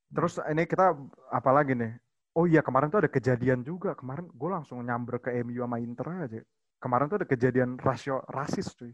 [0.10, 0.86] terus ini kita
[1.30, 1.92] apa lagi nih?
[2.34, 3.94] Oh iya kemarin tuh ada kejadian juga.
[3.94, 6.42] Kemarin gue langsung nyamber ke MU sama Inter aja.
[6.80, 8.94] Kemarin tuh ada kejadian rasio rasis cuy.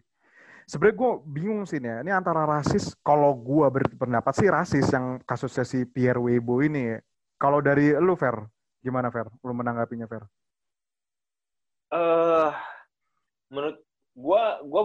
[0.69, 1.89] Sebenarnya gue bingung sih nih.
[1.89, 1.97] ya.
[2.05, 6.95] Ini antara rasis, kalau gue berpendapat sih rasis yang kasusnya si Pierre Webo ini.
[7.35, 8.37] Kalau dari lu Fer,
[8.79, 9.27] gimana Fer?
[9.43, 10.23] Lu menanggapinya Fer?
[11.91, 12.51] eh
[13.51, 13.77] menurut
[14.15, 14.81] gua gua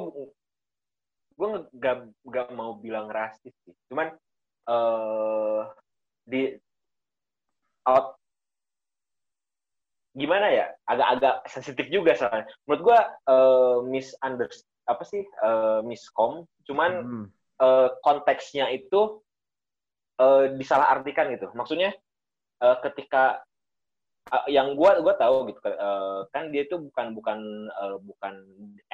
[1.39, 4.11] gua nggak nggak mau bilang rasis sih cuman
[4.67, 5.63] eh
[6.27, 6.43] di
[7.87, 8.19] out
[10.17, 16.93] gimana ya agak-agak sensitif juga soalnya menurut gua eh misunderstand apa sih eh miskom cuman
[17.05, 17.27] Hmm.
[17.61, 19.21] eh, konteksnya itu
[20.17, 21.53] eh, disalahartikan gitu.
[21.53, 21.93] Maksudnya
[22.65, 23.45] eh, ketika
[24.33, 28.35] eh, yang gua gua tahu gitu eh, kan dia itu bukan bukan eh, bukan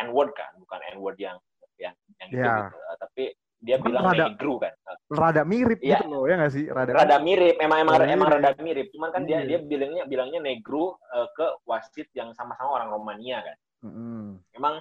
[0.02, 1.38] n word kan, bukan n word yang
[1.78, 2.54] yang yang gitu, Ya.
[2.66, 2.76] gitu.
[2.76, 3.24] Eh, tapi
[3.62, 4.74] dia bilang rada- negro kan.
[5.08, 5.96] Rada mirip Iya.
[5.96, 6.64] gitu loh, ya nggak sih?
[6.66, 8.42] Rada, Rada mirip, emang emang Rada emang mirip.
[8.42, 8.86] rada mirip.
[8.90, 9.46] Cuman kan dia Iya.
[9.46, 13.56] dia bilangnya bilangnya negro eh, ke wasit yang sama-sama orang Romania kan.
[13.82, 14.38] Mm-mm.
[14.52, 14.78] memang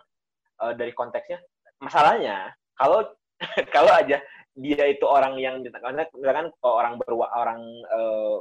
[0.60, 1.42] eh, dari konteksnya
[1.80, 3.02] masalahnya kalau
[3.74, 4.22] kalau aja
[4.54, 5.98] dia itu orang yang misalkan
[6.62, 8.38] orang berwa orang eh,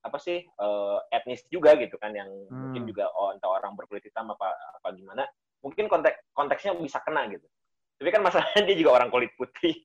[0.00, 2.58] apa sih eh, etnis juga gitu kan yang Hmm.
[2.66, 5.22] mungkin juga oh, entah orang berkulit hitam apa apa gimana
[5.60, 7.46] mungkin konteks konteksnya bisa kena gitu
[8.00, 9.76] tapi kan masalahnya dia juga orang kulit putih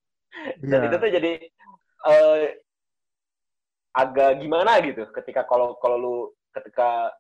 [0.64, 0.88] dan Iya.
[0.88, 1.32] itu tuh jadi
[2.08, 2.44] eh,
[3.96, 6.16] agak gimana gitu ketika kalau kalau lu
[6.52, 7.12] ketika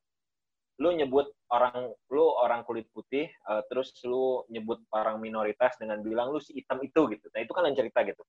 [0.75, 6.35] lu nyebut orang lu orang kulit putih eh, terus lu nyebut orang minoritas dengan bilang
[6.35, 8.19] lu si hitam itu gitu nah itu kan lain cerita gitu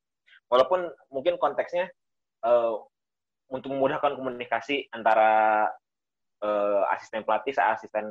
[0.47, 1.91] walaupun mungkin konteksnya
[2.47, 2.75] eh,
[3.51, 5.67] untuk memudahkan komunikasi antara
[6.43, 8.07] eh, asisten pelatih asisten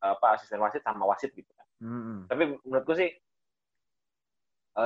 [0.00, 2.18] apa asisten wasit sama wasit gitu kan Mm-mm.
[2.24, 3.12] tapi menurutku sih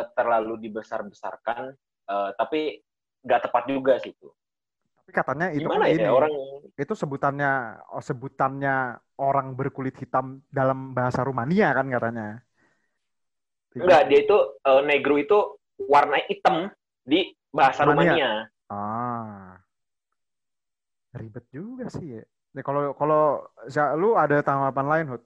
[0.01, 1.73] eh, terlalu dibesar-besarkan
[2.11, 2.83] eh, tapi
[3.25, 4.29] nggak tepat juga sih itu
[5.05, 6.33] Tapi katanya itu gimana ya ini, orang
[6.81, 12.41] itu sebutannya oh, sebutannya orang berkulit hitam dalam bahasa Rumania kan katanya.
[13.77, 15.39] enggak dia itu eh, negro itu
[15.77, 16.73] warna hitam
[17.05, 18.17] di bahasa Rumania.
[18.17, 18.31] Rumania.
[18.73, 19.61] Ah.
[21.15, 22.23] Ribet juga sih ya.
[22.63, 23.45] Kalau kalau
[23.99, 25.23] lu ada tanggapan lain, Hud?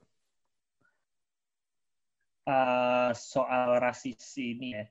[2.48, 4.84] Eh, soal rasis ini ya.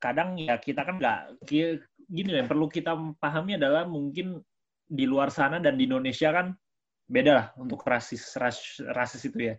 [0.00, 4.40] Kadang ya kita kan nggak, gini yang perlu kita pahami adalah mungkin
[4.88, 6.56] di luar sana dan di Indonesia kan
[7.04, 9.54] beda lah untuk rasis ras, rasis itu ya.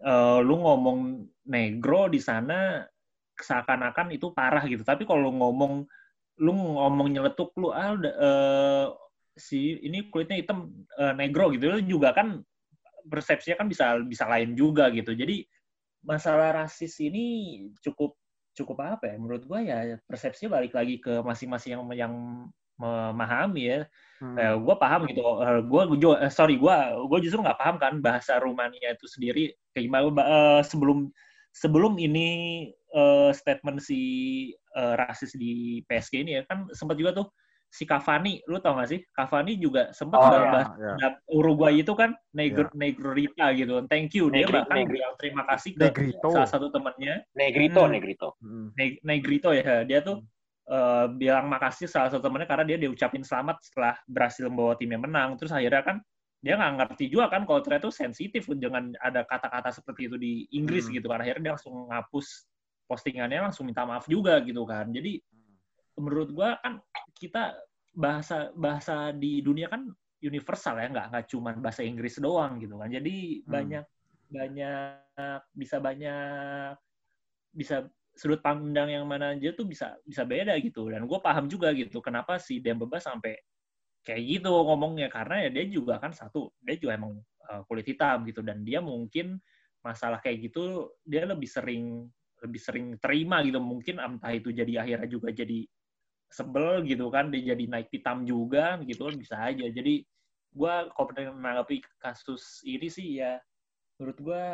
[0.00, 2.80] Uh, lu ngomong negro di sana
[3.36, 4.80] seakan-akan itu parah gitu.
[4.80, 5.84] Tapi kalau lu ngomong
[6.40, 8.96] lu ngomong nyeletuk lu ah uh,
[9.36, 12.40] si ini kulitnya hitam uh, negro gitu lu juga kan
[13.12, 15.12] persepsinya kan bisa bisa lain juga gitu.
[15.12, 15.44] Jadi
[16.06, 17.26] masalah rasis ini
[17.82, 18.14] cukup
[18.54, 19.16] cukup apa ya?
[19.18, 22.14] Menurut gua ya persepsinya balik lagi ke masing-masing yang yang
[22.76, 23.80] memahami ya.
[24.20, 24.36] Hmm.
[24.36, 25.20] Eh, gue paham gitu.
[25.20, 26.76] Eh, gue, gue eh, sorry, gue,
[27.08, 29.52] gue justru nggak paham kan bahasa Rumania itu sendiri.
[29.72, 31.08] Kayak gimana uh, sebelum
[31.56, 32.28] sebelum ini
[32.92, 34.00] uh, statement si
[34.76, 37.26] uh, rasis di PSG ini ya kan sempat juga tuh
[37.76, 39.00] si Cavani, lu tau gak sih?
[39.12, 41.12] Cavani juga sempat oh, bahas yeah, yeah.
[41.28, 42.80] Uruguay itu kan Negr yeah.
[42.80, 43.84] Negrita gitu.
[43.92, 44.32] Thank you.
[44.32, 44.96] Dia Negri, bahkan Negri.
[44.96, 46.28] bilang terima kasih ke Negrito.
[46.32, 47.28] salah satu temannya.
[47.36, 47.92] Negrito, hmm.
[47.92, 48.28] Negrito.
[48.40, 48.68] Hmm.
[49.04, 49.84] Negrito ya.
[49.84, 50.34] Dia tuh hmm
[50.70, 55.38] uh, bilang makasih salah satu temennya karena dia diucapin selamat setelah berhasil membawa timnya menang.
[55.38, 55.96] Terus akhirnya kan
[56.42, 60.32] dia nggak ngerti juga kan kalau ternyata itu sensitif dengan ada kata-kata seperti itu di
[60.54, 60.94] Inggris hmm.
[61.00, 61.22] gitu kan.
[61.22, 62.26] Akhirnya dia langsung ngapus
[62.86, 64.90] postingannya langsung minta maaf juga gitu kan.
[64.90, 65.18] Jadi
[65.96, 66.78] menurut gua kan
[67.16, 67.56] kita
[67.96, 69.88] bahasa bahasa di dunia kan
[70.20, 72.92] universal ya nggak nggak cuma bahasa Inggris doang gitu kan.
[72.92, 73.48] Jadi hmm.
[73.48, 73.84] banyak
[74.26, 74.82] banyak
[75.54, 76.74] bisa banyak
[77.56, 81.68] bisa sudut pandang yang mana aja tuh bisa bisa beda gitu dan gue paham juga
[81.76, 83.36] gitu kenapa si Dembaba sampai
[84.00, 87.20] kayak gitu ngomongnya karena ya dia juga kan satu dia juga emang
[87.52, 89.36] uh, kulit hitam gitu dan dia mungkin
[89.84, 92.08] masalah kayak gitu dia lebih sering
[92.40, 95.68] lebih sering terima gitu mungkin entah itu jadi akhirnya juga jadi
[96.30, 99.66] sebel gitu kan dia jadi naik hitam juga gitu kan bisa aja.
[99.66, 100.02] Jadi
[100.56, 103.36] gue kalau menanggapi kasus ini sih ya
[104.00, 104.44] menurut gue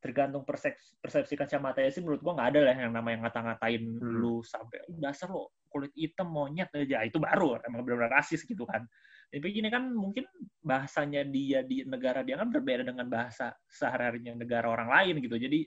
[0.00, 4.16] tergantung persepsi, persepsi kacamata sih menurut gua nggak ada lah yang namanya ngata-ngatain hmm.
[4.16, 7.04] lu sampai dasar lo kulit hitam monyet aja.
[7.04, 8.82] Itu baru emang benar-benar rasis gitu kan.
[9.30, 10.26] Tapi gini kan mungkin
[10.64, 15.36] bahasanya dia di negara dia kan berbeda dengan bahasa sehari-harinya negara orang lain gitu.
[15.38, 15.60] Jadi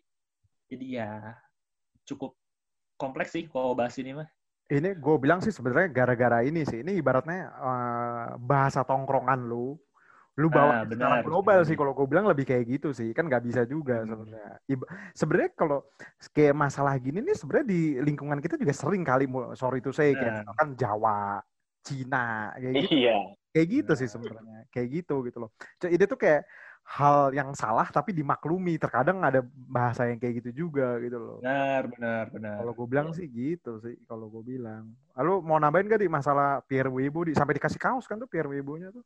[0.68, 1.12] jadi ya
[2.04, 2.36] cukup
[3.00, 4.28] kompleks sih kalau bahas ini mah
[4.72, 6.80] ini gue bilang sih sebenarnya gara-gara ini sih.
[6.86, 9.76] Ini ibaratnya uh, bahasa tongkrongan lu.
[10.34, 11.70] Lu bawa ah, benar, global benar.
[11.70, 13.14] sih kalau gue bilang lebih kayak gitu sih.
[13.14, 14.10] Kan nggak bisa juga hmm.
[14.10, 14.54] sebenarnya.
[15.14, 15.80] Sebenarnya kalau
[16.34, 20.34] kayak masalah gini nih sebenarnya di lingkungan kita juga sering kali sorry itu saya kayak
[20.42, 20.56] nah.
[20.58, 21.38] kan Jawa
[21.86, 22.94] Cina kayak gitu.
[22.98, 23.18] Iya.
[23.54, 24.60] kayak gitu sih sebenarnya.
[24.74, 25.54] Kayak gitu gitu loh.
[25.78, 26.42] Jadi itu tuh kayak
[26.84, 29.42] hal yang salah tapi dimaklumi terkadang ada
[29.72, 33.80] bahasa yang kayak gitu juga gitu loh benar benar benar kalau gue bilang sih gitu
[33.80, 37.80] sih kalau gue bilang lalu mau nambahin gak di masalah Pierre Weibo di sampai dikasih
[37.80, 39.02] kaos kan tuh Pierre Weibo-nya tuh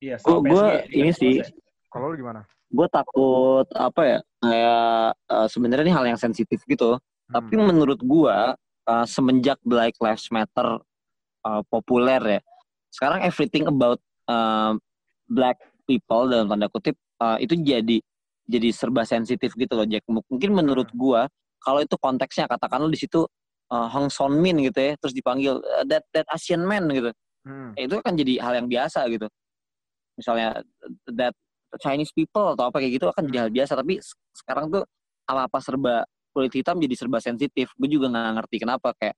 [0.00, 1.40] Iya, gue gue ini sih.
[1.88, 2.44] Kalau lu gimana?
[2.68, 4.18] Gue takut apa ya?
[4.44, 7.00] Kayak uh, sebenarnya ini hal yang sensitif gitu.
[7.00, 7.32] Hmm.
[7.32, 8.36] Tapi menurut gue
[8.86, 10.84] uh, semenjak Black Lives Matter
[11.46, 12.40] uh, populer ya,
[12.92, 14.76] sekarang everything about uh,
[15.26, 15.56] black
[15.88, 17.98] people dalam tanda kutip uh, itu jadi
[18.46, 20.06] jadi serba sensitif gitu loh Jack.
[20.06, 20.98] Mungkin menurut hmm.
[20.98, 21.22] gue
[21.62, 23.26] kalau itu konteksnya katakan lu di situ
[23.70, 27.10] uh, Hong Son Min gitu ya, terus dipanggil uh, that that Asian man gitu.
[27.46, 27.74] Hmm.
[27.78, 29.30] Ya, itu kan jadi hal yang biasa gitu
[30.16, 30.64] misalnya
[31.12, 31.36] that
[31.78, 34.00] Chinese people atau apa kayak gitu akan jadi hal biasa tapi
[34.32, 34.82] sekarang tuh
[35.28, 35.94] apa apa serba
[36.32, 39.16] kulit hitam jadi serba sensitif gue juga nggak ngerti kenapa kayak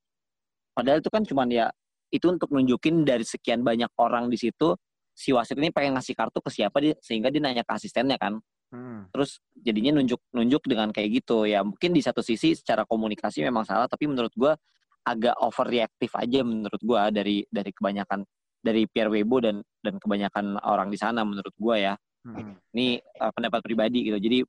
[0.75, 1.67] padahal itu kan cuman ya
[2.11, 4.75] itu untuk nunjukin dari sekian banyak orang di situ
[5.19, 8.39] si wasit ini pengen ngasih kartu ke siapa dia sehingga dia nanya ke asistennya kan
[8.71, 9.11] hmm.
[9.11, 13.67] terus jadinya nunjuk nunjuk dengan kayak gitu ya mungkin di satu sisi secara komunikasi memang
[13.67, 14.55] salah tapi menurut gue
[15.03, 18.23] agak overreaktif aja menurut gue dari dari kebanyakan
[18.63, 21.95] dari Pierre Webo dan dan kebanyakan orang di sana menurut gue ya.
[22.27, 22.59] Hmm.
[22.75, 24.19] Ini uh, pendapat pribadi gitu.
[24.19, 24.43] Jadi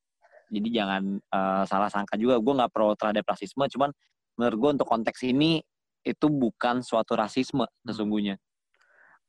[0.50, 2.42] jadi jangan uh, salah sangka juga.
[2.42, 3.94] Gue nggak pro terhadap rasisme, cuman
[4.36, 5.62] menurut gue untuk konteks ini
[6.02, 7.86] itu bukan suatu rasisme hmm.
[7.86, 8.36] sesungguhnya.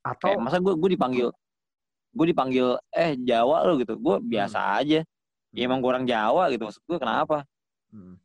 [0.01, 1.29] Atau Kayak, masa gue gue dipanggil
[2.11, 3.95] gue dipanggil eh Jawa lo gitu.
[3.99, 4.79] Gue biasa hmm.
[4.83, 5.01] aja.
[5.51, 6.63] Ya emang gue orang Jawa gitu.
[6.67, 7.47] Maksud gue kenapa?
[7.91, 8.19] Hmm.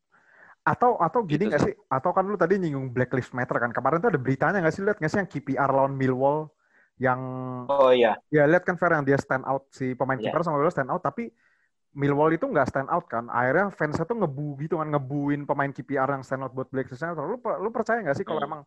[0.65, 1.49] Atau atau gini gitu.
[1.53, 1.73] nggak sih?
[1.89, 3.71] Atau kan lu tadi nyinggung Black Lives Matter kan.
[3.73, 6.49] Kemarin tuh ada beritanya nggak sih lihat nggak sih yang KPR lawan Millwall
[6.97, 7.21] yang
[7.69, 8.17] Oh iya.
[8.33, 10.33] Ya lihat kan Fer yang dia stand out si pemain yeah.
[10.33, 11.29] kiper sama Millwall stand out tapi
[11.95, 13.29] Millwall itu nggak stand out kan.
[13.29, 16.99] Akhirnya fansnya tuh ngebu gitu kan ngebuin pemain KPR yang stand out buat Black Lives
[17.05, 17.23] Matter.
[17.23, 18.49] Lu lu percaya nggak sih kalau hmm.
[18.49, 18.61] emang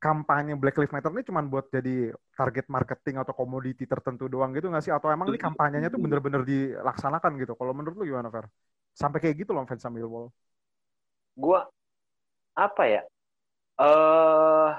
[0.00, 4.72] kampanye Black Lives Matter ini cuma buat jadi target marketing atau komoditi tertentu doang gitu
[4.72, 4.92] nggak sih?
[4.92, 7.52] Atau emang ini kampanyenya tuh bener-bener dilaksanakan gitu?
[7.54, 8.48] Kalau menurut lu gimana, Fer?
[8.96, 10.32] Sampai kayak gitu loh fans Millwall
[11.40, 11.60] gue
[12.58, 13.02] apa ya?
[13.80, 14.70] Eh uh,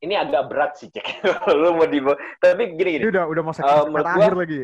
[0.00, 1.20] ini agak berat sih cek.
[1.60, 2.00] lu mau di
[2.40, 3.04] tapi gini gini.
[3.04, 4.60] Ini udah udah mau segmen uh, akhir lagi.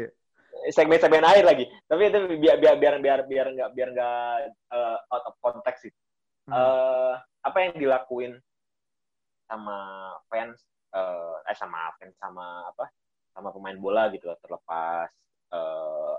[0.72, 1.64] Segmen segmen akhir lagi.
[1.84, 4.32] Tapi itu biar biar biar biar biar nggak biar nggak
[4.72, 5.92] uh, out of context sih.
[6.46, 6.54] Hmm.
[6.54, 8.32] Uh, apa yang dilakuin
[9.46, 9.78] sama
[10.26, 10.58] fans
[10.94, 12.90] eh, eh sama fans sama apa
[13.30, 15.10] sama pemain bola gitu loh, terlepas
[15.54, 16.14] eh,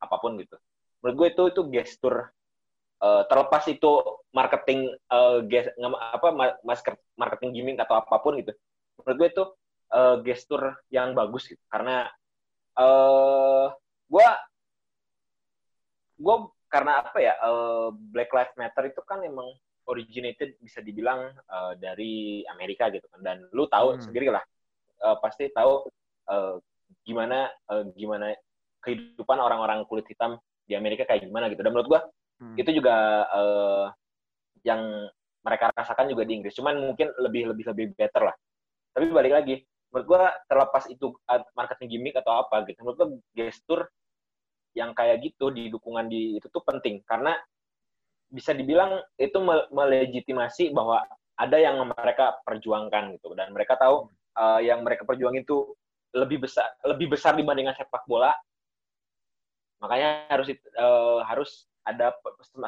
[0.00, 0.56] apa pun gitu.
[1.00, 2.16] Menurut gue itu itu gestur
[3.00, 3.90] eh, terlepas itu
[4.36, 5.74] marketing eh, ges-
[6.16, 8.52] apa ma- masker marketing gimmick atau apa pun gitu.
[9.00, 9.44] Menurut gue itu
[9.96, 11.62] eh, gestur yang bagus gitu.
[11.72, 12.08] Karena
[12.80, 13.66] eh
[14.10, 14.26] gue
[16.20, 16.36] gue
[16.70, 19.48] karena apa ya eh, Black Lives Matter itu kan emang
[19.90, 24.02] originated bisa dibilang eh, dari Amerika gitu kan dan lu tahu Hmm.
[24.02, 24.42] sendiri lah
[25.04, 25.86] eh, pasti tahu
[26.30, 26.54] eh,
[27.06, 28.32] gimana eh, gimana
[28.84, 32.00] kehidupan orang-orang kulit hitam di Amerika kayak gimana gitu dan menurut gua
[32.40, 32.56] Hmm.
[32.56, 32.96] itu juga
[33.36, 33.86] eh,
[34.64, 34.82] yang
[35.40, 38.36] mereka rasakan juga di Inggris cuman mungkin lebih lebih lebih better lah
[38.92, 43.08] tapi balik lagi menurut gua terlepas itu uh, marketing gimmick atau apa gitu menurut gua
[43.34, 43.80] gestur
[44.76, 47.02] yang kayak gitu di dukungan di itu tuh penting.
[47.06, 47.34] Karena
[48.30, 51.02] bisa dibilang itu me- melegitimasi bahwa
[51.34, 53.34] ada yang mereka perjuangkan gitu.
[53.34, 54.06] Dan mereka tahu
[54.38, 55.74] uh, yang mereka perjuangin itu
[56.10, 58.34] lebih besar lebih besar dibandingkan sepak bola.
[59.80, 62.12] Makanya harus uh, harus ada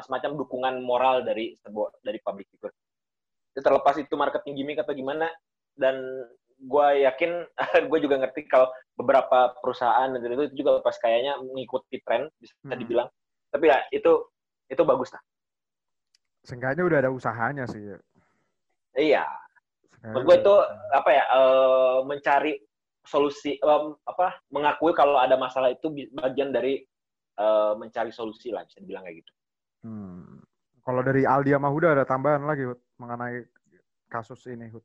[0.01, 1.53] semacam dukungan moral dari
[2.01, 2.73] dari public figure
[3.53, 5.29] itu terlepas itu marketing gimmick atau gimana
[5.77, 6.01] dan
[6.57, 7.31] gue yakin
[7.89, 12.53] gue juga ngerti kalau beberapa perusahaan dan itu, itu juga pas kayaknya mengikuti tren bisa
[12.63, 12.77] Hmm.
[12.77, 13.09] dibilang
[13.49, 14.11] tapi ya itu
[14.69, 15.21] itu bagus lah
[16.43, 17.79] Seenggaknya udah ada usahanya sih.
[18.93, 19.23] iya
[20.03, 20.55] menurut gue itu
[20.91, 22.53] apa ya eh, mencari
[23.03, 23.55] solusi
[24.03, 26.83] apa mengakui kalau ada masalah itu bagian dari
[27.39, 29.31] eh, mencari solusi lah bisa dibilang kayak gitu
[29.83, 30.39] Hmm.
[30.79, 33.43] Kalau dari Aldi sama Huda ada tambahan lagi Hud, mengenai
[34.07, 34.79] kasus ini Hud.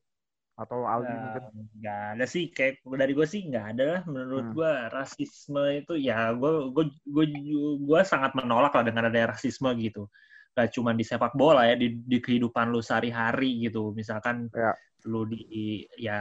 [0.59, 1.71] Atau Aldi Ya, mungkin.
[1.79, 4.57] nggak ada sih kayak dari gue sih nggak ada lah menurut Hmm.
[4.59, 7.25] gue rasisme itu ya gue gue gue
[7.79, 10.11] gue sangat menolak lah dengan adanya rasisme gitu
[10.59, 14.75] gak cuma di sepak bola ya di, di kehidupan lu sehari-hari gitu misalkan Ya.
[15.07, 16.19] lu di ya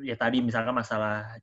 [0.00, 1.36] ya tadi misalkan masalah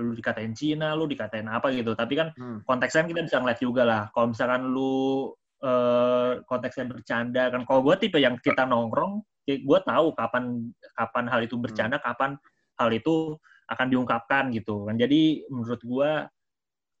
[0.00, 2.64] lu dikatain Cina lu dikatain apa gitu tapi kan Hmm.
[2.64, 5.28] konteksnya kan kita bisa ngeliat juga lah kalau misalkan lu
[5.62, 7.62] eh, konteksnya bercanda kan.
[7.62, 12.38] Kalau gue tipe yang kita nongkrong gue tahu kapan kapan hal itu bercanda kapan
[12.78, 13.34] hal itu
[13.66, 14.94] akan diungkapkan gitu kan.
[14.94, 16.10] Jadi menurut gue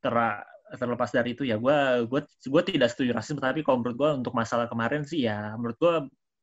[0.02, 0.42] tera-
[0.72, 3.38] terlepas dari itu ya gue gue gue tidak setuju rasisme.
[3.38, 5.94] Tapi kalau menurut gue untuk masalah kemarin sih ya menurut gue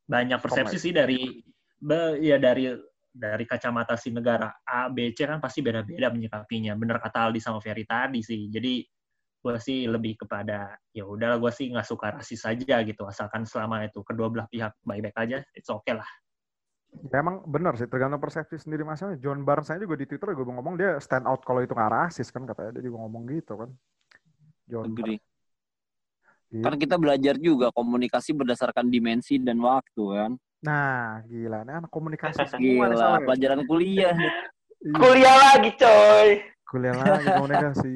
[0.08, 1.44] banyak persepsi sih dari
[2.24, 2.72] ya dari
[3.10, 6.78] dari kacamata si negara A B C kan pasti beda-beda menyikapinya.
[6.78, 8.48] Bener kata Aldi sama Ferry tadi sih.
[8.48, 8.86] Jadi
[9.40, 13.88] gue sih lebih kepada ya udahlah gue sih nggak suka rasis saja gitu asalkan selama
[13.88, 16.08] itu kedua belah pihak baik-baik aja it's okay lah
[16.90, 19.14] Ya emang benar sih, tergantung persepsi sendiri masanya.
[19.22, 22.34] John Barnes aja juga di Twitter gue ngomong dia stand out kalau itu nggak rasis
[22.34, 23.70] kan katanya dia juga ngomong gitu kan.
[24.66, 25.22] John Agree.
[26.50, 26.66] Barnes.
[26.66, 30.32] Kan kita belajar juga komunikasi berdasarkan dimensi dan waktu kan.
[30.66, 33.26] Nah, gila nih anak komunikasi semua nih Gila, soalnya.
[33.30, 34.16] pelajaran kuliah.
[34.18, 34.34] Iya,
[34.98, 36.30] kuliah lagi coy
[36.70, 37.94] kuliah lagi komunikasi.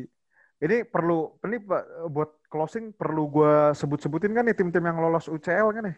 [0.64, 1.57] Ini perlu, ini
[2.07, 5.97] buat closing perlu gue sebut-sebutin kan nih tim-tim yang lolos UCL kan nih.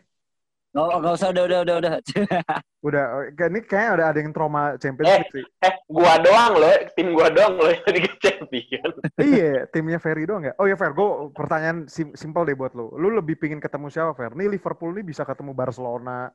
[0.76, 1.94] Oh, nggak usah, udah, udah, udah, udah.
[2.86, 5.46] Udah, eh, ini kayaknya udah ada yang trauma Champions League sih.
[5.66, 8.90] eh gua doang loh tim gua doang loh yang Liga Champion
[9.26, 10.54] iya, timnya Ferry doang ya.
[10.62, 12.94] Oh ya Fer, gue pertanyaan sim simpel deh buat lo.
[12.94, 14.38] Lu lebih pingin ketemu siapa Fer?
[14.38, 16.30] Nih Liverpool nih bisa ketemu Barcelona,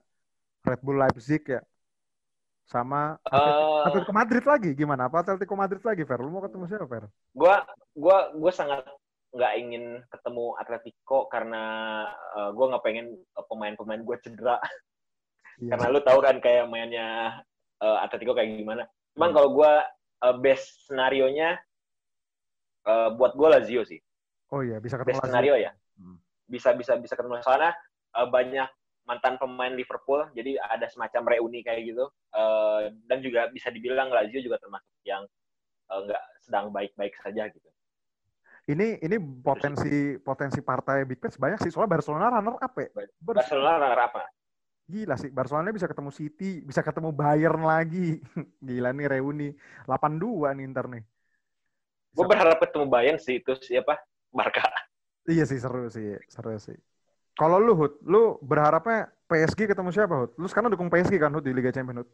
[0.67, 1.61] Red Bull Leipzig ya,
[2.71, 4.71] sama Eh, Atletico Madrid lagi.
[4.73, 5.11] Gimana?
[5.11, 6.23] Apa Atletico Madrid lagi Fer?
[6.23, 7.05] Lu mau ketemu siapa Fer?
[7.35, 7.67] gua
[7.99, 8.87] gua gua sangat
[9.31, 11.63] nggak ingin ketemu Atletico karena
[12.39, 14.57] eh, gua nggak pengen eh, pemain-pemain gua cedera
[15.61, 15.77] Iya.
[15.77, 17.43] karena lu tahu kan kayak mainnya
[17.83, 18.87] eh, Atletico kayak gimana.
[19.13, 19.37] Cuman Hmm.
[19.37, 19.73] kalau gua
[20.23, 21.59] eh, best scenario nya
[23.19, 24.01] buat gua Lazio sih.
[24.51, 25.31] Oh iya, bisa ketemu Best Lazio.
[25.31, 25.71] scenario ya.
[26.01, 26.17] Hmm.
[26.49, 27.75] Bisa bisa bisa ketemu soalnya
[28.17, 28.69] eh, banyak
[29.11, 34.39] mantan pemain Liverpool jadi ada semacam reuni kayak gitu Eh, dan juga bisa dibilang Lazio
[34.39, 35.27] juga termasuk yang
[35.91, 37.67] eh, nggak sedang baik-baik saja gitu.
[38.71, 41.75] Ini ini potensi potensi partai Big Match banyak sih.
[41.75, 42.89] Soalnya Barcelona runner up ya.
[43.19, 44.23] Barcelona runner apa?
[44.91, 48.23] Gila sih, Barcelona bisa ketemu City, bisa ketemu Bayern lagi.
[48.67, 49.49] Gila nih reuni.
[49.87, 51.03] 8-2 nih ntar nih.
[52.15, 53.99] Gue berharap ketemu Bayern sih itu siapa?
[54.31, 54.71] Barca.
[55.31, 56.79] Iya sih seru sih, seru sih.
[57.39, 60.31] Kalau lu Hud, lu berharapnya PSG ketemu siapa Hud?
[60.37, 62.11] Lu sekarang dukung PSG kan Hud di Liga Champions Hud?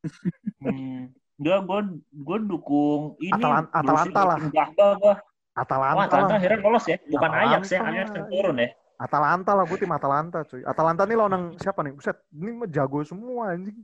[0.64, 1.80] hmm, enggak gue
[2.12, 4.38] gue dukung ini Atalan- Atalanta lah.
[5.60, 6.96] Atalanta, Wah, Atalanta akhirnya lolos ya.
[7.04, 7.50] Bukan Atalanta.
[7.52, 8.68] Ajax ya, Ajax yang turun ya.
[9.00, 10.60] Atalanta lah, gue tim Atalanta cuy.
[10.64, 11.92] Atalanta nih lawan siapa nih?
[11.96, 13.76] Buset, ini mah jago semua anjing.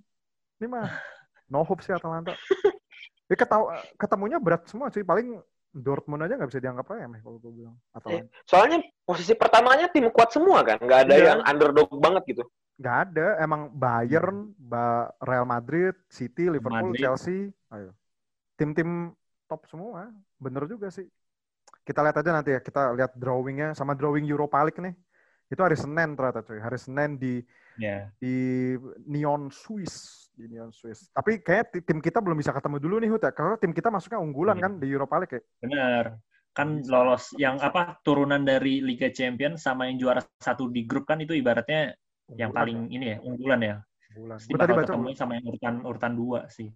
[0.60, 0.84] Ini mah
[1.52, 2.36] no hope sih Atalanta.
[3.26, 5.04] Ini ketau, ketemunya berat semua cuy.
[5.04, 5.40] Paling
[5.76, 7.76] Dortmund aja nggak bisa dianggap remeh kalau gue bilang.
[7.92, 8.32] Atalanta.
[8.48, 11.24] Soalnya posisi pertamanya tim kuat semua kan, nggak ada Iya.
[11.28, 12.44] yang underdog banget gitu.
[12.76, 13.26] nggak ada.
[13.40, 17.00] Emang Bayern, ba Real Madrid, City, Liverpool, Madrid.
[17.00, 17.92] Chelsea, ayo.
[18.56, 19.16] Tim-tim
[19.48, 20.12] top semua.
[20.36, 21.08] Bener juga sih.
[21.80, 22.60] Kita lihat aja nanti ya.
[22.60, 24.92] Kita lihat drawingnya sama drawing Europa League nih.
[25.46, 26.58] Itu hari Senin ternyata cuy.
[26.58, 27.34] Hari Senin di
[27.76, 28.08] Ya.
[28.16, 28.72] di
[29.04, 31.12] Neon Swiss di Neon Swiss.
[31.12, 33.30] Tapi kayak ti- tim kita belum bisa ketemu dulu nih Hut ya.
[33.30, 34.64] Karena tim kita masuknya unggulan Iya.
[34.64, 35.42] kan di Europa League ya.
[35.62, 36.04] Bener.
[36.56, 41.20] Kan lolos yang apa turunan dari Liga Champions sama yang juara satu di grup kan
[41.20, 41.92] itu ibaratnya
[42.32, 43.68] yang Unggulan paling ini ya unggulan ya.
[43.68, 43.76] ya,
[44.16, 44.36] unggulan.
[44.40, 46.72] Pasti bakal ketemu sama yang urutan urutan dua sih.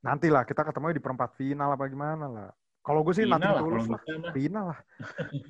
[0.00, 2.48] nanti lah kita ketemu di perempat final apa gimana lah.
[2.80, 4.00] Kalau gue sih Final nanti lah tulus lah.
[4.32, 4.78] Final lah.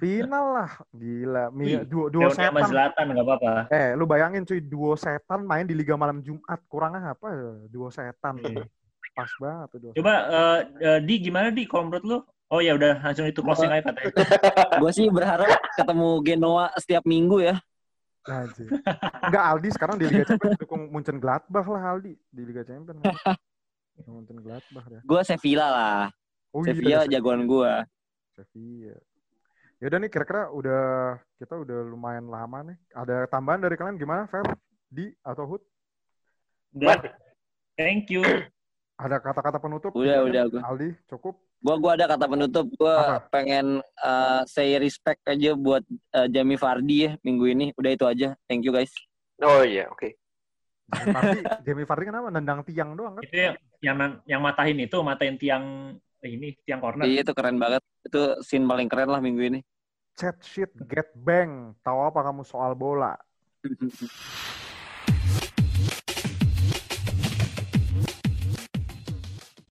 [0.03, 0.71] Final lah.
[0.91, 1.45] Gila.
[1.55, 2.71] Mi, Wih, duo, duo sama setan.
[2.75, 3.53] Zlatan nggak apa-apa.
[3.71, 6.59] Eh, lu bayangin cuy, duo setan main di Liga Malam Jumat.
[6.67, 7.51] Kurangnya apa ya?
[7.71, 8.43] Duo setan.
[8.43, 8.67] Iya.
[9.15, 12.19] Pas banget tuh duo Coba eh, eh, di gimana di kalau menurut lu?
[12.51, 14.11] Oh ya udah langsung itu closing aja katanya.
[14.83, 17.55] Gue sih berharap ketemu Genoa setiap minggu ya.
[18.27, 18.69] Anjir.
[19.31, 22.19] Enggak, Aldi sekarang di Liga Champions dukung Munchen Gladbach lah Aldi.
[22.27, 23.01] Di Liga Champions.
[24.11, 25.01] Munchen Gladbach ya.
[25.07, 26.03] Gue Sevilla lah.
[26.51, 27.73] Oh iya, Sevilla ada jagoan gue.
[28.35, 28.99] Sevilla.
[29.81, 30.83] Ya udah nih kira-kira udah
[31.41, 32.77] kita udah lumayan lama nih.
[32.93, 34.45] Ada tambahan dari kalian gimana, Fer?
[34.91, 35.63] Di atau Hud?
[36.77, 37.01] Udah.
[37.79, 38.21] Thank you.
[39.01, 39.97] Ada kata-kata penutup?
[39.97, 40.61] Udah, udah, gua.
[40.61, 41.41] Aldi, cukup.
[41.61, 42.69] Gue gua ada kata penutup.
[42.77, 43.33] Gue Apa?
[43.33, 45.81] pengen uh, say respect aja buat
[46.13, 47.67] uh, Jamie Vardy ya minggu ini.
[47.81, 48.37] Udah itu aja.
[48.45, 48.93] Thank you guys.
[49.41, 50.21] Oh iya, oke.
[50.93, 52.29] Jamie Vardy, Jamie Vardy kenapa?
[52.29, 53.25] Nendang tiang doang kan?
[53.25, 53.97] Itu yang yang,
[54.29, 55.65] yang matahin itu matain tiang
[56.29, 57.05] ini tiang corner.
[57.09, 57.83] Iya itu keren banget.
[58.05, 59.61] Itu scene paling keren lah minggu ini.
[60.19, 61.73] Chat shit, get bang.
[61.81, 63.17] Tahu apa kamu soal bola?